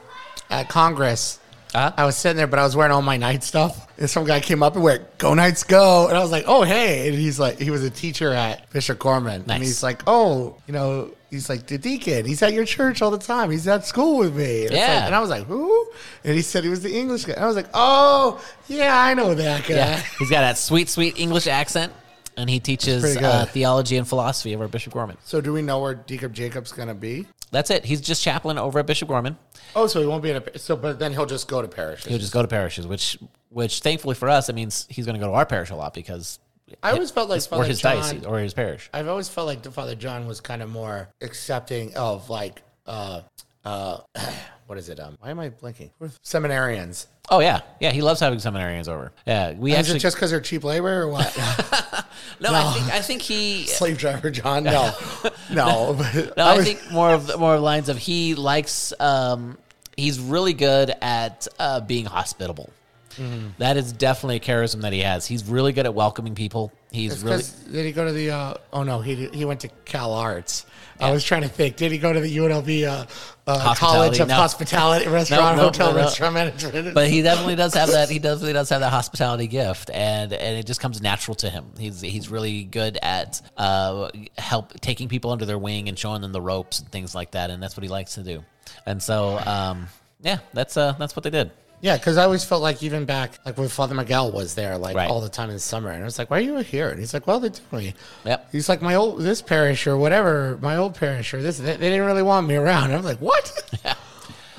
[0.51, 1.39] at Congress.
[1.75, 4.41] I was sitting there, but I was wearing all my Knight stuff, and some guy
[4.41, 7.39] came up and went, "Go Knights, go!" And I was like, "Oh, hey!" And he's
[7.39, 9.45] like, he was a teacher at Bishop Gorman.
[9.47, 9.55] Nice.
[9.57, 12.25] and he's like, "Oh, you know." He's like the deacon.
[12.25, 13.51] He's at your church all the time.
[13.51, 14.67] He's at school with me.
[14.67, 14.95] And, Yeah.
[14.95, 15.89] like- and I was like, who?
[16.25, 17.33] And he said he was the English guy.
[17.35, 19.75] And I was like, oh, yeah, I know that guy.
[19.75, 21.93] Yeah, he's got that sweet, sweet English accent,
[22.37, 25.16] and he teaches uh, theology and philosophy over at Bishop Gorman.
[25.24, 27.26] So do we know where Deacon Jacob's gonna be?
[27.51, 27.84] that's it.
[27.84, 29.39] He's just chaplain over at Bishop Gorman.
[29.74, 32.07] Oh, so he won't be in a so, but then he'll just go to parishes.
[32.07, 33.18] He'll just go to parishes, which
[33.51, 35.95] which thankfully for us, it means he's going to go to our parish a lot
[35.95, 36.39] because
[36.82, 38.91] I always felt like or his John, diocese or his parish.
[38.93, 43.22] I've always felt like the Father John was kind of more accepting of like uh
[43.67, 44.01] uh
[44.67, 45.91] what is it um why am I blinking
[46.23, 47.07] seminarians.
[47.29, 47.91] Oh yeah, yeah.
[47.91, 49.12] He loves having seminarians over.
[49.27, 51.37] Yeah, we Is actually it just because they're cheap labor or what?
[52.41, 52.55] no.
[52.55, 54.64] I think I think he Slave driver John?
[54.64, 54.93] No,
[55.53, 55.95] no.
[56.37, 58.93] No, I I, think more of the, more of lines of he likes.
[59.01, 59.59] Um,
[59.97, 62.71] he's really good at uh, being hospitable.
[63.17, 63.49] Mm-hmm.
[63.59, 65.27] That is definitely a charism that he has.
[65.27, 66.71] He's really good at welcoming people.
[66.93, 67.43] He's really
[67.73, 68.31] did he go to the?
[68.31, 70.64] Uh, oh no, he he went to Cal Arts.
[71.01, 71.76] I was trying to think.
[71.76, 73.07] Did he go to the UNLV uh,
[73.47, 74.34] uh, College of no.
[74.34, 75.97] Hospitality, Restaurant, no, Hotel, no.
[75.97, 76.94] Restaurant Management?
[76.94, 78.09] but he definitely does have that.
[78.09, 81.66] He definitely does have that hospitality gift, and and it just comes natural to him.
[81.78, 86.32] He's he's really good at uh, help taking people under their wing and showing them
[86.32, 88.44] the ropes and things like that, and that's what he likes to do.
[88.84, 89.86] And so, um,
[90.22, 91.51] yeah, that's uh, that's what they did.
[91.81, 94.97] Yeah, because I always felt like even back, like when Father Miguel was there, like
[94.97, 95.11] Right.
[95.11, 96.99] all the time in the summer, and I was like, "Why are you here?" And
[96.99, 98.49] he's like, "Well, they took me." Yep.
[98.51, 101.91] He's like, "My old this parish or whatever, my old parish or this, they, they
[101.91, 103.53] didn't really want me around." I'm like, "What?"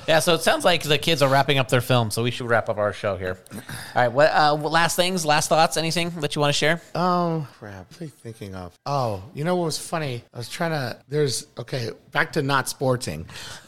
[0.08, 2.48] Yeah, so it sounds like the kids are wrapping up their film, so we should
[2.48, 3.38] wrap up our show here.
[3.54, 3.62] All
[3.94, 6.82] right, what uh, last things, last thoughts, anything that you want to share?
[6.96, 7.92] Oh crap!
[7.92, 8.74] What are you thinking of?
[8.86, 10.24] Oh, you know what was funny?
[10.34, 10.98] I was trying to.
[11.10, 11.90] There's okay.
[12.12, 13.26] Back to not sporting.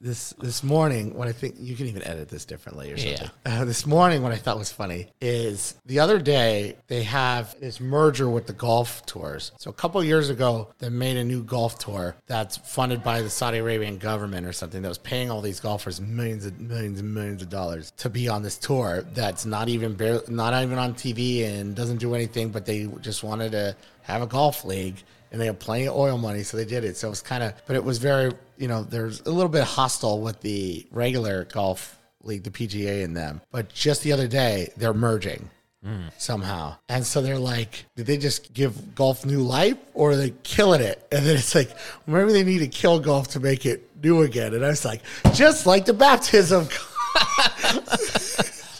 [0.00, 3.30] this this morning when I think you can even edit this differently or something.
[3.44, 7.80] Uh, this morning what I thought was funny is the other day they have this
[7.80, 9.52] merger with the golf tours.
[9.58, 13.30] So a couple years ago they made a new golf tour that's funded by the
[13.30, 17.12] Saudi Arabian government or something that was paying all these golfers millions and millions and
[17.12, 20.94] millions of dollars to be on this tour that's not even barely, not even on
[20.94, 24.96] TV and doesn't do anything but they just wanted to have a golf league
[25.30, 26.96] and they had plenty of oil money, so they did it.
[26.96, 29.64] So it was kind of, but it was very, you know, there's a little bit
[29.64, 33.40] hostile with the regular golf league, the PGA, and them.
[33.50, 35.50] But just the other day, they're merging
[35.84, 36.10] Mm.
[36.18, 40.34] somehow, and so they're like, did they just give golf new life, or are they
[40.42, 41.06] killing it?
[41.12, 41.70] And then it's like,
[42.06, 44.54] well, maybe they need to kill golf to make it new again.
[44.54, 45.02] And I was like,
[45.34, 46.66] just like the baptism.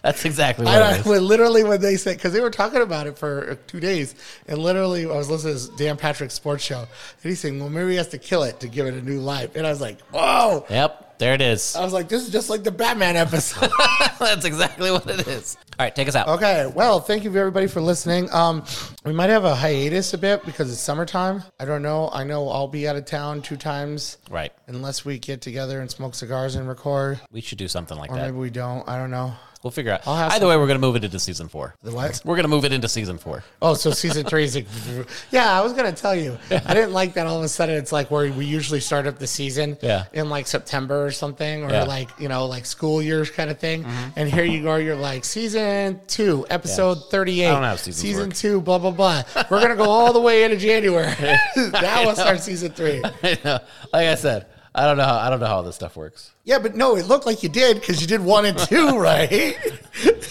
[0.03, 2.83] That's exactly what I, it I, when literally when they said because they were talking
[2.83, 4.15] about it for two days,
[4.47, 6.89] and literally I was listening to Dan Patrick's Sports Show, and
[7.23, 9.57] he's saying, "Well, maybe he has to kill it to give it a new life,"
[9.57, 11.75] and I was like, "Whoa!" Yep, there it is.
[11.77, 13.71] I was like, "This is just like the Batman episode."
[14.19, 15.57] That's exactly what it is.
[15.79, 16.29] All right, take us out.
[16.29, 18.29] okay, well, thank you everybody for listening.
[18.33, 18.65] Um,
[19.05, 21.43] we might have a hiatus a bit because it's summertime.
[21.61, 22.11] I don't know.
[22.13, 24.53] I know I'll be out of town two times, Right.
[24.67, 28.17] unless we get together and smoke cigars and record, We should do something like or
[28.17, 28.23] that.
[28.27, 28.89] maybe we don't.
[28.89, 29.35] I don't know.
[29.63, 30.03] We'll figure out.
[30.03, 31.75] Have Either way, we're going to move it into season four.
[31.83, 32.23] The what?
[32.25, 33.43] We're going to move it into season four.
[33.61, 34.67] Oh, so season three is like,
[35.33, 35.59] yeah.
[35.59, 37.27] I was gonna tell you, I didn't like that.
[37.27, 40.05] All of a sudden, it's like where we usually start up the season, Yeah.
[40.13, 41.81] in like September or something, or Yeah.
[41.81, 41.89] Mm-hmm.
[41.89, 43.85] like you know, like school years kind of thing.
[44.15, 47.49] And here you go, you're like season two, episode thirty-eight.
[47.49, 48.37] I don't how seasons season work.
[48.37, 49.23] two, blah blah blah.
[49.51, 51.07] We're gonna go all the way into January.
[51.57, 53.03] that will start season three.
[53.23, 53.61] I
[53.93, 54.47] like I said,
[54.79, 55.05] I don't know.
[55.05, 56.31] How, I don't know how this stuff works.
[56.45, 59.57] Yeah, but no, it looked like you did because you did one and two, right?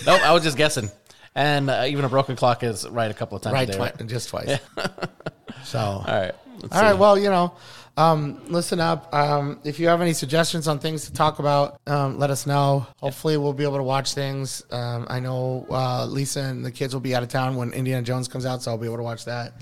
[0.06, 0.90] Nope, I was just guessing.
[1.36, 3.54] And uh, even a broken clock is right a couple of times.
[3.54, 4.58] right, a day, twi- just twice.
[5.64, 6.34] so All right.
[6.64, 6.86] All see.
[6.86, 6.98] right.
[6.98, 7.54] Well, you know,
[7.98, 9.14] um, listen up.
[9.14, 12.88] Um, if you have any suggestions on things to talk about, um, let us know.
[12.98, 14.64] Hopefully, we'll be able to watch things.
[14.72, 18.02] Um, I know uh, Lisa and the kids will be out of town when Indiana
[18.02, 19.54] Jones comes out, so I'll be able to watch that.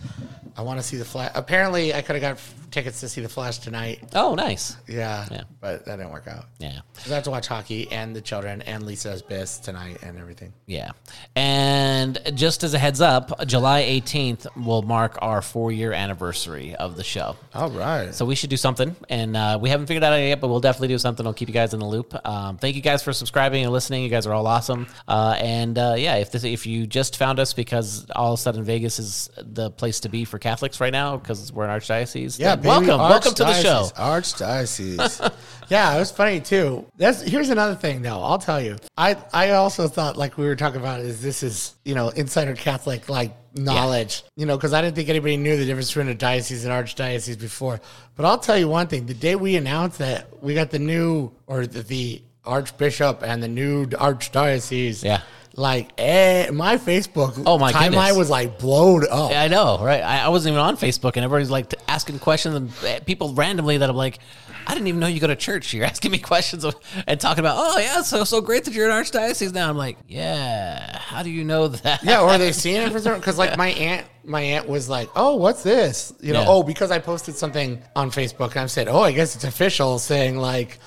[0.58, 1.32] I want to see the Flash.
[1.36, 4.00] Apparently, I could have got f- tickets to see the Flash tonight.
[4.14, 4.76] Oh, nice.
[4.88, 5.42] Yeah, Yeah.
[5.62, 6.46] but that didn't work out.
[6.60, 6.80] Yeah.
[6.96, 10.54] 'Cause I have to watch hockey and the children and Lisa's Biss tonight and everything.
[10.66, 10.92] Yeah.
[11.36, 16.96] And just as a heads up, July 18th will mark our four year anniversary of
[16.96, 17.36] the show.
[17.54, 18.14] All right.
[18.16, 20.88] So we should do something, and uh, we haven't figured out yet, but we'll definitely
[20.90, 21.26] do something.
[21.28, 22.16] I'll keep you guys in the loop.
[22.28, 24.04] Um, thank you guys for subscribing and listening.
[24.04, 24.88] You guys are all awesome.
[25.08, 28.42] Uh, and uh, yeah, if this, if you just found us because all of a
[28.42, 32.40] sudden Vegas is the place to be for Catholics right now because we're an archdiocese,
[32.40, 33.90] Yeah, baby, welcome, welcome to the show.
[33.98, 35.34] Archdiocese.
[35.68, 36.86] Yeah, it was funny too.
[36.96, 38.22] That's here's another thing though.
[38.22, 38.78] I'll tell you.
[38.96, 42.54] I I also thought like we were talking about is this is you know insider
[42.54, 44.24] Catholic like knowledge.
[44.36, 47.40] You know because I didn't think anybody knew the difference between a diocese and archdiocese
[47.40, 47.82] before.
[48.16, 51.32] But I'll tell you one thing: the day we announced that we got the new
[51.48, 55.04] or the, the archbishop and the new archdiocese.
[55.04, 55.22] Yeah.
[55.58, 58.18] Like eh, my Facebook Oh, my timeline goodness.
[58.18, 59.32] was like blown up.
[59.32, 60.02] I know, right?
[60.02, 63.78] I, I wasn't even on Facebook, and everybody's like asking questions, and uh, people randomly
[63.78, 64.20] that I'm like,
[64.68, 65.74] I didn't even know you go to church.
[65.74, 66.76] You're asking me questions of,
[67.08, 69.70] and talking about, oh yeah, so so great that you're in archdiocese now.
[69.70, 70.98] I'm like, yeah.
[71.00, 72.04] How do you know that?
[72.04, 75.08] Yeah, or they seeing it for some because like my aunt, my aunt was like,
[75.16, 76.48] "Oh, what's this?" You know, Yeah.
[76.50, 80.00] oh because I posted something on Facebook and I said, "Oh, I guess it's official,"
[80.00, 80.80] saying like,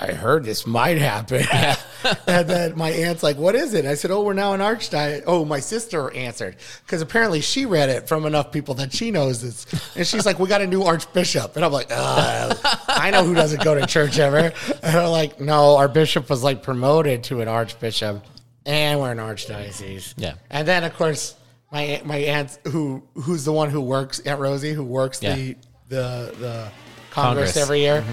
[0.00, 1.44] "I heard this might happen,"
[2.26, 5.24] and then my aunt's like, "What is it?" I said, "Oh, we're now in archdiocese."
[5.26, 6.56] Oh, my sister answered
[6.86, 9.66] because apparently she read it from enough people that she knows this,
[9.96, 13.62] and she's like, "We got a new archbishop," and I'm like, "I know who doesn't
[13.64, 14.52] go to church ever,"
[14.82, 18.24] and I'm like, "No, our bishop was like promoted to an archbishop."
[18.66, 20.14] And we're an archdiocese.
[20.16, 20.34] Yeah.
[20.50, 21.34] And then of course
[21.72, 25.34] my my aunt who who's the one who works Aunt Rosie who works Yeah.
[25.34, 25.56] the
[25.88, 26.68] the the
[27.10, 27.52] Congress.
[27.52, 27.60] Congress, Mm-hmm.
[27.62, 28.04] every year.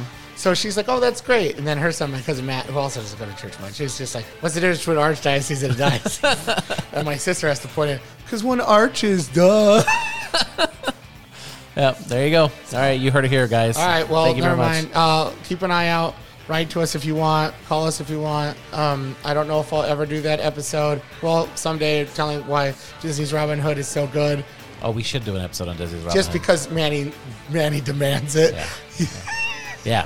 [0.41, 2.99] So she's like, "Oh, that's great." And then her son, my cousin Matt, who also
[2.99, 5.73] doesn't go to church much, he's just like, "What's the difference between an archdiocese and
[5.73, 9.83] a diocese?" and my sister has to point it because one arch is duh.
[11.77, 12.43] Yeah, there you go.
[12.43, 13.77] All right, you heard it here, guys.
[13.77, 14.83] All right, well, Thank you never very much.
[14.83, 14.91] mind.
[14.93, 16.15] Uh, keep an eye out.
[16.49, 17.55] Write to us if you want.
[17.67, 18.57] Call us if you want.
[18.73, 21.01] Um, I don't know if I'll ever do that episode.
[21.21, 24.43] Well, someday telling why Disney's Robin Hood is so good.
[24.83, 26.41] Oh, we should do an episode on Disney's Robin just Hood.
[26.41, 27.13] because Manny
[27.49, 28.53] Manny demands it.
[28.53, 28.67] Yeah.
[28.99, 29.07] Yeah,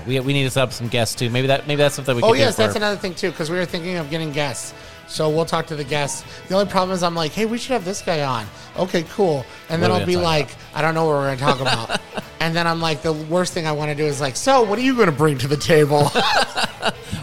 [0.05, 1.30] we, we need to set up some guests too.
[1.30, 2.21] Maybe that maybe that's something we.
[2.23, 4.32] Oh could yes, do that's for- another thing too, because we were thinking of getting
[4.32, 4.73] guests.
[5.07, 6.23] So we'll talk to the guests.
[6.47, 8.47] The only problem is I'm like, hey, we should have this guy on.
[8.78, 9.45] Okay, cool.
[9.69, 11.38] And then What are I'll be gonna talk like, I don't know what we're going
[11.38, 12.01] to talk about.
[12.39, 14.80] and then I'm like, the worst thing I want to do is like, so what
[14.80, 16.09] are you going to bring to the table?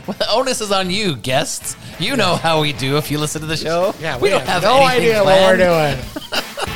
[0.05, 1.77] Well, the onus is on you, guests.
[2.01, 3.95] You know how we do if you listen to the show.
[4.01, 6.67] yeah, we, don't have no anything idea what we're doing.